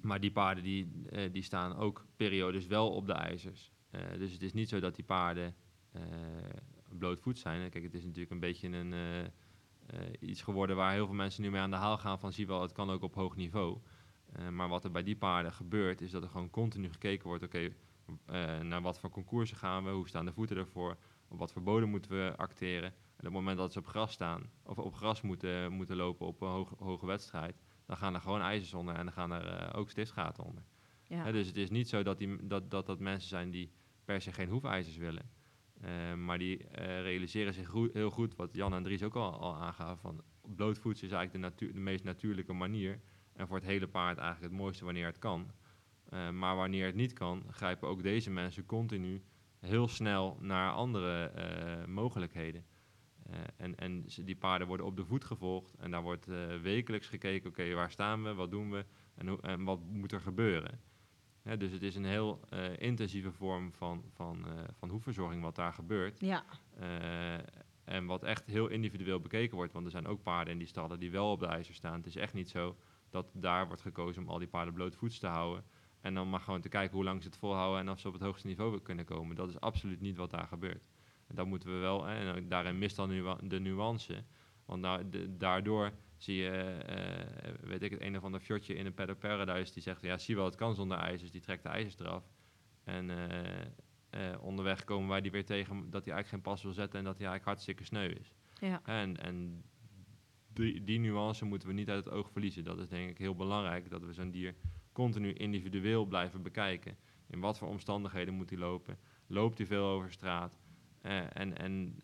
[0.02, 3.72] Maar die paarden die, eh, die staan ook periodes wel op de ijzers.
[3.98, 5.56] Eh, dus het is niet zo dat die paarden
[5.92, 6.02] eh
[6.98, 7.70] blootvoet zijn.
[7.70, 11.52] Kijk, het is natuurlijk een beetje een, eh, iets geworden waar heel veel mensen nu
[11.52, 13.78] mee aan de haal gaan van zie wel, het kan ook op hoog niveau.
[14.52, 17.74] Maar wat er bij die paarden gebeurt, is dat er gewoon continu gekeken wordt, oké,
[18.62, 21.90] naar wat voor concoursen gaan we, hoe staan de voeten ervoor, op wat voor bodem
[21.90, 22.90] moeten we acteren.
[22.90, 26.28] En op het moment dat ze op gras staan, of op gras moeten, moeten lopen
[26.28, 29.76] op een hoge, hoge wedstrijd, dan gaan er gewoon ijzers onder en dan gaan er
[29.76, 30.64] ook stiftgaten onder.
[31.08, 31.24] Ja.
[31.24, 33.72] Hè, dus het is niet zo dat, die, dat, dat dat mensen zijn die
[34.08, 35.30] per se geen hoefijzers willen.
[35.82, 39.56] Eh, maar die eh, realiseren zich heel goed, wat Jan en Dries ook al, al
[39.56, 40.24] aangaven, van
[40.56, 43.00] blootvoets is eigenlijk de, de meest natuurlijke manier.
[43.34, 45.52] En voor het hele paard eigenlijk het mooiste wanneer het kan.
[46.10, 49.22] Eh, maar wanneer het niet kan, grijpen ook deze mensen continu
[49.60, 51.32] heel snel naar andere
[51.88, 52.66] mogelijkheden.
[53.58, 56.26] En en die paarden worden op de voet gevolgd en daar wordt
[56.62, 58.86] wekelijks gekeken, oké, waar staan we, wat doen we
[59.16, 60.82] en, en wat moet er gebeuren.
[61.56, 65.74] Dus het is een heel eh, intensieve vorm van, van, eh, van hoefverzorging wat daar
[65.74, 66.20] gebeurt.
[66.20, 66.44] Ja.
[66.80, 67.38] Eh,
[67.84, 71.00] en wat echt heel individueel bekeken wordt, want er zijn ook paarden in die stallen
[71.00, 71.98] die wel op de ijzer staan.
[71.98, 72.76] Het is echt niet zo
[73.10, 75.64] dat daar wordt gekozen om al die paarden blootvoets te houden.
[76.02, 78.14] En dan maar gewoon te kijken hoe lang ze het volhouden en of ze op
[78.14, 79.36] het hoogste niveau kunnen komen.
[79.36, 80.88] Dat is absoluut niet wat daar gebeurt.
[81.28, 84.24] En dat moeten we wel, en daarin mist dan nu de nuance.
[84.66, 84.88] Want
[85.30, 89.74] daardoor zie je, eh, weet ik het, een of ander fjordje in een Paddock Paradise
[89.74, 92.24] die zegt, ja, zie wel, het kan zonder ijzers, die trekt de ijzers eraf.
[92.84, 93.62] En eh,
[94.10, 97.06] eh, onderweg komen wij die weer tegen dat hij eigenlijk geen pas wil zetten en
[97.06, 98.34] dat hij eigenlijk hartstikke sneu is.
[98.60, 98.82] Ja.
[98.86, 99.64] En, en
[100.54, 102.64] die, die nuance moeten we niet uit het oog verliezen.
[102.64, 104.56] Dat is denk ik heel belangrijk, dat we zo'n dier
[104.92, 106.98] continu individueel blijven bekijken.
[107.28, 109.00] In wat voor omstandigheden moet hij lopen?
[109.28, 110.60] Loopt hij veel over straat?
[111.02, 112.00] En en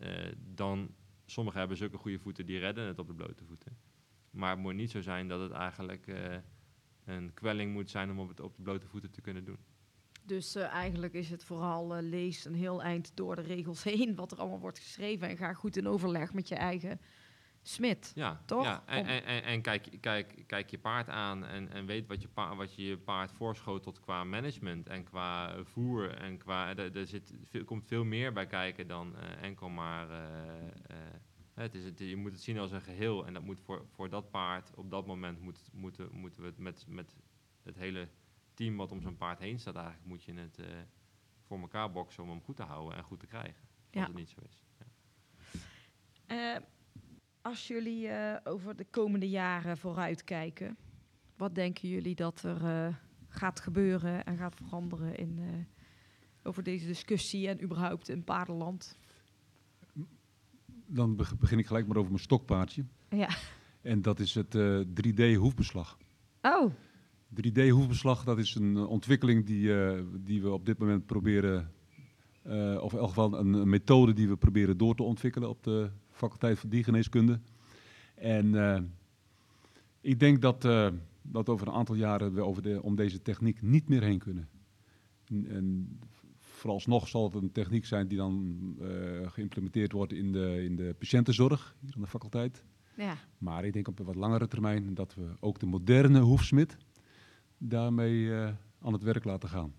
[0.54, 0.94] dan,
[1.26, 3.76] sommigen hebben zulke goede voeten, die redden het op de blote voeten.
[4.34, 6.36] Maar het moet niet zo zijn dat het eigenlijk eh,
[7.04, 9.58] een kwelling moet zijn om op, het, op de blote voeten te kunnen doen.
[10.22, 14.14] Dus eh, eigenlijk is het vooral eh, lees een heel eind door de regels heen
[14.14, 17.00] wat er allemaal wordt geschreven en ga goed in overleg met je eigen
[17.62, 18.12] smid.
[18.14, 18.64] Ja, Toch?
[18.64, 22.22] Ja, en, en, en, en kijk, kijk, kijk je paard aan en, en weet wat
[22.22, 26.14] je, pa wat je je paard voorschotelt qua management en qua voer.
[26.14, 30.08] En qua, er, er zit, veel, komt veel meer bij kijken dan enkel maar.
[31.54, 34.08] Het is het, je moet het zien als een geheel en dat moet voor, voor
[34.08, 37.16] dat paard op dat moment moet, moeten, moeten we het met, met
[37.62, 38.08] het hele
[38.54, 40.66] team wat om zo'n paard heen staat, eigenlijk moet je het eh,
[41.42, 43.60] voor elkaar boksen om hem goed te houden en goed te krijgen.
[43.60, 44.06] Als Ja.
[44.06, 44.64] het niet zo is.
[44.78, 44.86] Ja.
[46.56, 46.60] Eh,
[47.42, 50.76] als jullie eh, over de komende jaren vooruitkijken,
[51.36, 52.98] wat denken jullie dat er
[53.28, 55.66] gaat gebeuren en gaat veranderen in,
[56.42, 58.98] over deze discussie en überhaupt in paardenland?
[60.86, 62.84] Dan beg- begin ik gelijk maar over mijn stokpaardje.
[63.08, 63.28] Ja.
[63.80, 65.96] En dat is het eh, 3D-hoefbeslag.
[66.42, 66.70] Oh,
[67.34, 71.70] 3D-hoefbeslag, dat is een eh, ontwikkeling die, eh, die we op dit moment proberen,
[72.42, 75.62] eh, of in elk geval een, een methode die we proberen door te ontwikkelen op
[75.62, 77.40] de faculteit van diergeneeskunde.
[78.14, 78.80] En eh,
[80.00, 80.88] ik denk dat, eh,
[81.22, 84.48] dat over een aantal jaren we over de, om deze techniek niet meer heen kunnen.
[85.24, 85.98] En, en
[86.64, 88.86] vooralsnog zal het een techniek zijn die dan eh,
[89.30, 92.64] geïmplementeerd wordt in de, in de patiëntenzorg hier aan de faculteit.
[92.96, 93.14] Ja.
[93.38, 96.76] Maar ik denk op een wat langere termijn dat we ook de moderne hoefsmid
[97.58, 98.48] daarmee eh,
[98.80, 99.72] aan het werk laten gaan.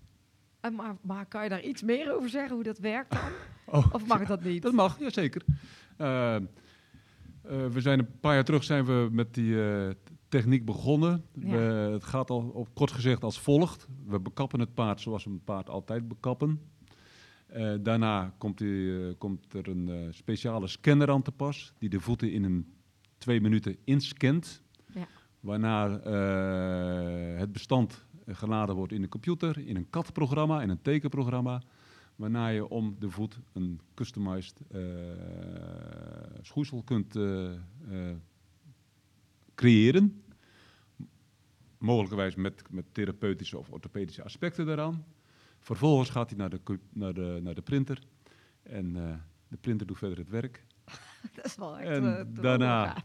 [0.60, 3.30] En maar, maar kan je daar iets meer over zeggen, hoe dat werkt dan?
[3.68, 4.62] Oh, Of mag dat niet?
[4.62, 5.42] Dat mag, jazeker.
[5.96, 6.42] Eh eh
[7.42, 9.90] we zijn een paar jaar terug zijn we met die eh,
[10.28, 11.24] techniek begonnen.
[11.32, 11.50] Ja.
[11.50, 13.88] We, het gaat al op kort gezegd als volgt.
[14.06, 16.60] We bekappen het paard zoals we een paard altijd bekappen.
[17.46, 18.68] Eh, daarna komt, eh,
[19.18, 22.74] komt er een eh, speciale scanner aan te pas die de voeten in een
[23.18, 24.62] twee minuten inscant.
[24.94, 25.06] Ja.
[25.40, 26.00] Waarna
[27.38, 31.62] het bestand geladen wordt in de computer, in een CAD-programma, in een tekenprogramma.
[32.16, 34.60] Waarna je om de voet een customized
[36.42, 37.18] schoeisel kunt
[39.54, 40.22] creëren.
[41.78, 45.04] Mogelijkerwijs met, met therapeutische of orthopedische aspecten daaraan.
[45.66, 46.60] Vervolgens gaat hij naar de,
[46.92, 48.02] naar de, naar de printer.
[48.62, 49.14] En eh,
[49.48, 50.64] de printer doet verder het werk.
[51.36, 51.88] Dat is wel echt...
[51.88, 52.96] En eh, daarna-.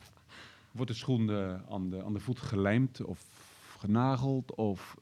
[0.72, 3.26] Wordt de schoen eh, aan, de, aan de voet gelijmd of
[3.80, 4.96] genageld of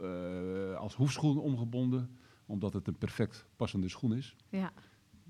[0.78, 2.18] als hoefschoen omgebonden.
[2.46, 4.36] Omdat het een perfect passende schoen is.
[4.50, 4.72] Ja.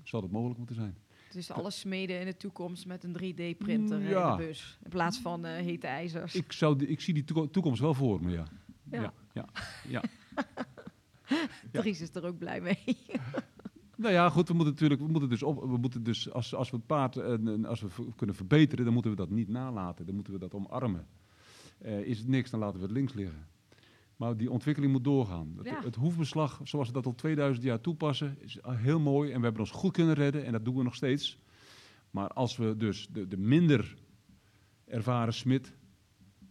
[0.02, 0.96] Zal het mogelijk moeten zijn.
[1.30, 4.78] Dus alles smeden in de toekomst met een 3D-printer Mm, in de bus.
[4.82, 6.34] In plaats van hete ijzers.
[6.34, 8.44] Ik, zou die- ik zie die toeko- toekomst wel voor me, ja.
[8.90, 9.00] Ja.
[9.02, 9.44] ja, ja,
[9.88, 10.02] ja.
[11.72, 12.84] Dries is er ook blij mee.
[13.96, 16.70] Nou ja, goed, we moeten natuurlijk, we moeten dus, op, we moeten dus als, als
[16.70, 20.06] we het paard eh, en als we kunnen verbeteren, dan moeten we dat niet nalaten.
[20.06, 21.06] Dan moeten we dat omarmen.
[21.78, 23.46] Eh, is het niks, dan laten we het links liggen.
[24.16, 25.58] Maar die ontwikkeling moet doorgaan.
[25.62, 25.80] Ja.
[25.82, 29.62] het hoefbeslag, zoals we dat al 2000 jaar toepassen, is heel mooi en we hebben
[29.62, 31.38] ons goed kunnen redden en dat doen we nog steeds.
[32.10, 33.96] Maar als we dus de, de minder
[34.84, 35.76] ervaren smid,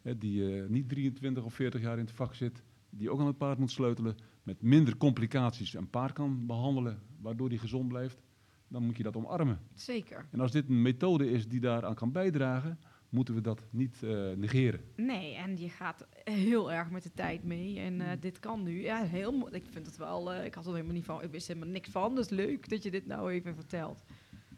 [0.01, 3.27] hè, die eh, niet 23 of 40 jaar in het vak zit, die ook aan
[3.27, 8.21] het paard moet sleutelen, met minder complicaties een paard kan behandelen, waardoor die gezond blijft,
[8.67, 9.59] dan moet je dat omarmen.
[9.73, 10.25] Zeker.
[10.31, 12.79] En als dit een methode is die daaraan kan bijdragen,
[13.09, 14.81] moeten we dat niet eh, negeren.
[14.95, 17.79] Nee, en je gaat heel erg met de tijd mee.
[17.79, 18.81] En eh, dit kan nu.
[18.81, 20.33] Ja, heel Ik vind het wel.
[20.33, 21.21] eh, ik had er helemaal niet van.
[21.23, 22.15] Ik wist helemaal niks van.
[22.15, 24.03] Dus leuk dat je dit nou even vertelt.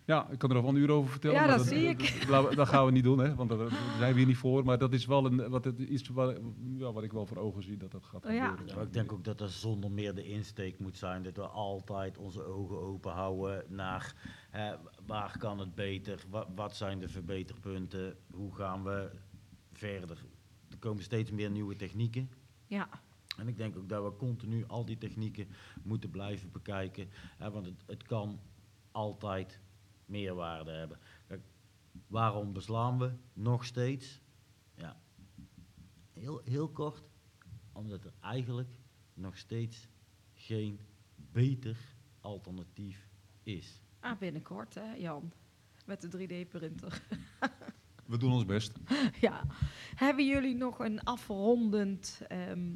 [0.06, 1.36] Ja, ik kan er al van een uur over vertellen.
[1.38, 2.28] Ja, maar dat zie ik.
[2.28, 4.64] Dat, dat gaan we niet doen, hè, want daar zijn we hier niet voor.
[4.66, 6.36] Maar dat is wel een, wat, het, iets waar,
[6.78, 8.48] ja, wat ik wel voor ogen zie dat dat gaat Oh ja.
[8.50, 8.76] gebeuren.
[8.76, 12.18] Ja, ik denk ook dat er zonder meer de insteek moet zijn dat we altijd
[12.18, 14.16] onze ogen open houden naar
[14.52, 14.74] eh,
[15.06, 19.12] waar kan het beter, wa- wat zijn de verbeterpunten, hoe gaan we
[19.74, 20.26] verder.
[20.70, 22.30] Er komen steeds meer nieuwe technieken.
[22.68, 22.90] Ja,
[23.38, 25.48] En ik denk ook dat we continu al die technieken
[25.84, 27.10] moeten blijven bekijken.
[27.38, 28.40] Hè, want het, het kan
[28.92, 29.60] altijd
[30.12, 31.00] meerwaarde hebben.
[31.28, 31.42] Kijk,
[32.08, 34.22] waarom beslaan we nog steeds?
[34.76, 35.02] Ja,
[36.14, 37.04] heel, heel kort.
[37.72, 38.70] Omdat er eigenlijk
[39.14, 39.88] nog steeds
[40.34, 40.80] geen
[41.16, 41.78] beter
[42.20, 43.08] alternatief
[43.44, 43.82] is.
[44.00, 45.32] ah, binnenkort hè, Jan.
[45.86, 47.02] Met de 3D-printer.
[48.06, 48.80] We doen ons best.
[49.28, 49.46] ja.
[49.96, 52.74] Hebben jullie nog een afrondend ehm,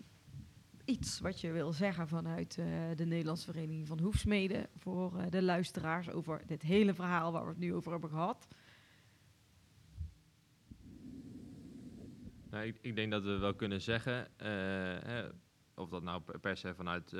[0.85, 2.65] iets wat je wil zeggen vanuit eh,
[2.95, 7.49] de Nederlandse Vereniging van Hoefsmeden voor eh, de luisteraars over dit hele verhaal waar we
[7.49, 8.47] het nu over hebben gehad?
[12.49, 14.47] Nou, ik, ik denk dat we wel kunnen zeggen, eh,
[15.03, 15.27] hè,
[15.73, 17.15] of dat nou per, se vanuit,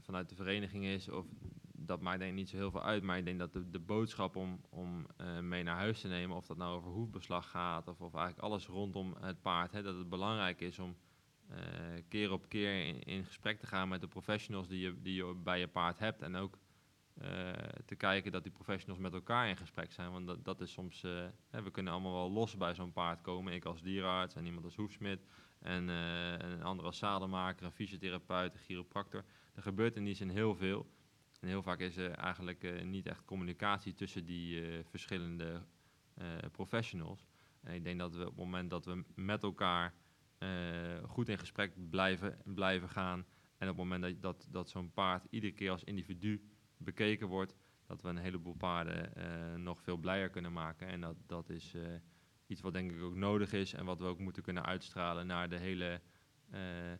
[0.00, 1.26] vanuit de vereniging is, of
[1.72, 3.02] dat maakt denk ik niet zo heel veel uit.
[3.02, 5.06] Maar ik denk dat de, boodschap om, om
[5.40, 8.66] mee naar huis te nemen, of dat nou over hoefbeslag gaat, of, of eigenlijk alles
[8.66, 10.96] rondom het paard, hè, dat het belangrijk is om
[12.08, 15.60] keer op keer in, gesprek te gaan met de professionals die je, die je bij
[15.60, 16.22] je paard hebt.
[16.22, 16.58] En ook
[17.14, 17.52] eh,
[17.84, 20.12] te kijken dat die professionals met elkaar in gesprek zijn.
[20.12, 23.20] Want dat, dat is soms, eh, hè, we kunnen allemaal wel los bij zo'n paard
[23.20, 23.52] komen.
[23.52, 25.26] Ik als dierenarts en iemand als hoefsmid.
[25.58, 29.24] En eh, een ander als zadelmaker, een fysiotherapeut, een chiropractor.
[29.54, 30.86] Er gebeurt in die zin heel veel.
[31.40, 35.62] En heel vaak is er eigenlijk eh, niet echt communicatie tussen die eh, verschillende
[36.14, 37.24] eh, professionals.
[37.62, 39.92] En ik denk dat we op het moment dat we met elkaar eh,
[41.06, 43.26] goed in gesprek blijven, blijven gaan.
[43.58, 47.56] En op het moment dat, dat, dat zo'n paard iedere keer als individu bekeken wordt,
[47.86, 50.88] dat we een heleboel paarden eh, nog veel blijer kunnen maken.
[50.88, 51.82] En dat, dat is eh,
[52.46, 55.48] iets wat denk ik ook nodig is en wat we ook moeten kunnen uitstralen naar
[55.48, 56.00] de hele
[56.50, 56.98] eh, eh,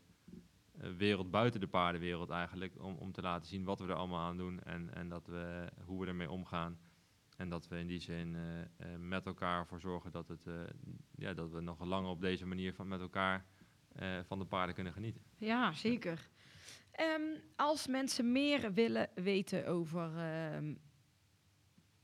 [0.96, 2.82] wereld buiten de paardenwereld eigenlijk.
[2.82, 5.68] Om, om te laten zien wat we er allemaal aan doen en, en dat we,
[5.84, 6.78] hoe we ermee omgaan.
[7.36, 10.54] En dat we in die zin eh, eh, met elkaar ervoor zorgen dat, het, eh,
[11.14, 13.44] ja, dat we nog lang op deze manier van met elkaar
[14.26, 15.22] van de paarden kunnen genieten.
[15.36, 16.28] Ja, zeker.
[16.90, 17.22] Ehm,
[17.56, 20.74] als mensen meer willen weten over ehm,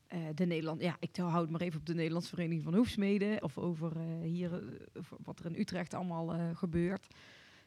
[0.07, 3.43] eh, de Nederland, ja, ik hou het maar even op de Nederlandse Vereniging van Hoefsmeden
[3.43, 4.81] of over hier
[5.23, 7.07] wat er in Utrecht allemaal gebeurt.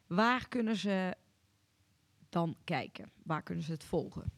[0.08, 1.16] Waar kunnen ze
[2.30, 3.12] dan kijken?
[3.24, 4.32] Waar kunnen ze het volgen?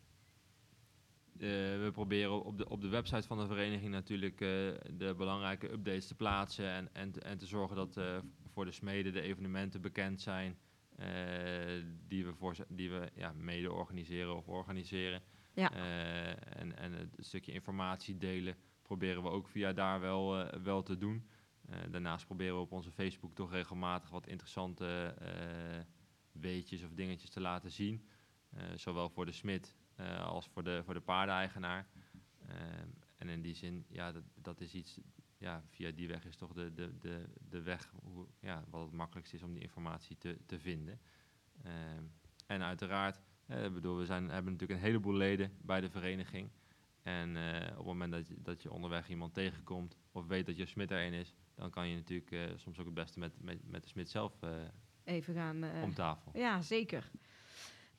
[1.39, 4.47] We proberen op de, op de website van de vereniging natuurlijk eh,
[4.91, 8.17] de belangrijke updates te plaatsen en, en, te- en te zorgen dat eh,
[8.47, 10.57] voor de smeden de evenementen bekend zijn
[10.95, 11.05] eh,
[12.07, 15.21] die we, voor, die we ja, mede organiseren of organiseren.
[15.53, 15.71] Ja.
[15.73, 20.83] Eh, en, en het stukje informatie delen proberen we ook via daar wel, eh, wel
[20.83, 21.27] te doen.
[21.69, 25.79] Eh, daarnaast proberen we op onze Facebook toch regelmatig wat interessante eh,
[26.31, 28.07] weetjes of dingetjes te laten zien.
[28.49, 29.84] Eh, zowel voor de smid eh,
[30.23, 31.87] als voor de, voor de paardeneigenaar.
[32.47, 34.99] Ehm, en in die zin, ja, dat, dat is iets,
[35.37, 38.91] ja, via die weg is toch de, de, de, de weg hoe, ja, wat het
[38.91, 40.99] makkelijkst is om die informatie te, te vinden.
[41.63, 42.03] Ehm,
[42.45, 46.49] en uiteraard, eh, bedoel, we zijn, hebben natuurlijk een heleboel leden bij de vereniging.
[47.01, 50.57] En eh, op het moment dat je, dat je onderweg iemand tegenkomt of weet dat
[50.57, 53.69] je smid erin is, dan kan je natuurlijk eh, soms ook het beste met, met,
[53.69, 54.49] met de smid zelf eh,
[55.03, 55.63] Even gaan...
[55.63, 56.31] eh, om tafel.
[56.37, 57.11] Ja, zeker.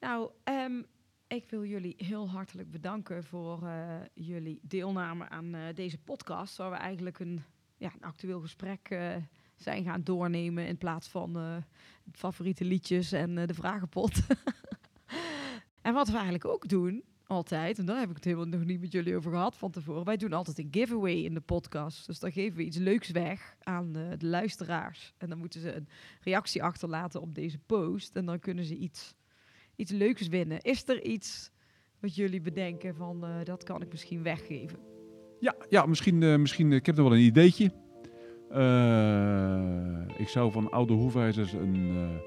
[0.00, 0.82] Nou, ehm,
[1.26, 6.70] ik wil jullie heel hartelijk bedanken voor eh, jullie deelname aan eh, deze podcast, waar
[6.70, 7.42] we eigenlijk een,
[7.76, 9.16] ja, een actueel gesprek eh,
[9.56, 11.62] zijn gaan doornemen in plaats van
[12.12, 14.12] favoriete liedjes en de vragenpot.
[15.82, 18.80] en wat we eigenlijk ook doen, altijd, en daar heb ik het helemaal nog niet
[18.80, 22.06] met jullie over gehad van tevoren, wij doen altijd een giveaway in de podcast.
[22.06, 25.14] Dus dan geven we iets leuks weg aan de luisteraars.
[25.18, 25.88] En dan moeten ze een
[26.20, 28.16] reactie achterlaten op deze post.
[28.16, 29.14] En dan kunnen ze iets,
[29.76, 30.60] iets leuks winnen.
[30.60, 31.50] Is er iets
[32.00, 34.78] wat jullie bedenken van eh, dat kan ik misschien weggeven?
[35.40, 37.70] Ja, ja misschien, eh, misschien, ik heb nog wel een ideetje.
[38.50, 42.20] Eh, ik zou van oude hoefijzers een, eh,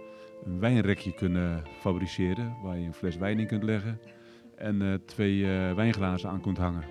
[0.46, 4.00] een wijnrekje kunnen fabriceren, waar je een fles wijn in kunt leggen
[4.60, 6.84] en eh, twee eh, wijnglazen aan kunt hangen.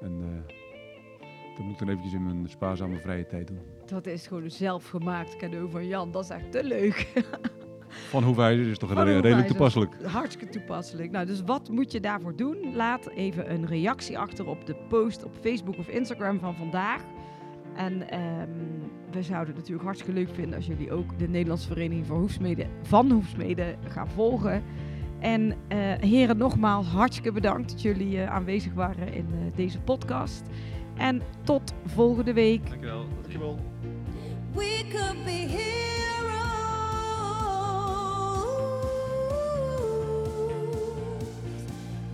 [0.00, 0.54] En eh,
[1.56, 3.60] dat moet ik dan eventjes in mijn spaarzame vrije tijd doen.
[3.86, 6.10] Dat is gewoon een zelfgemaakt cadeau van Jan.
[6.10, 7.06] Dat is echt te leuk.
[8.08, 9.50] Van hoefijzers is toch Van redelijk Hoefijzers.
[9.52, 9.94] toepasselijk.
[10.02, 11.10] Hartstikke toepasselijk.
[11.10, 12.56] Nou, dus wat moet je daarvoor doen?
[12.74, 17.02] Laat even een reactie achter op de post op Facebook of Instagram van vandaag.
[17.76, 18.48] En ehm,
[19.10, 22.68] we zouden het natuurlijk hartstikke leuk vinden als jullie ook de Nederlandse Vereniging voor Hoefsmeden
[22.82, 24.62] van Hoefsmeden gaan volgen.
[25.20, 30.42] En eh, heren, nogmaals hartstikke bedankt dat jullie eh, aanwezig waren in eh, deze podcast.
[30.96, 32.68] En tot volgende week.
[32.68, 33.04] Dankjewel.
[33.22, 33.44] Tot ziens.
[34.52, 36.03] We could be heroes.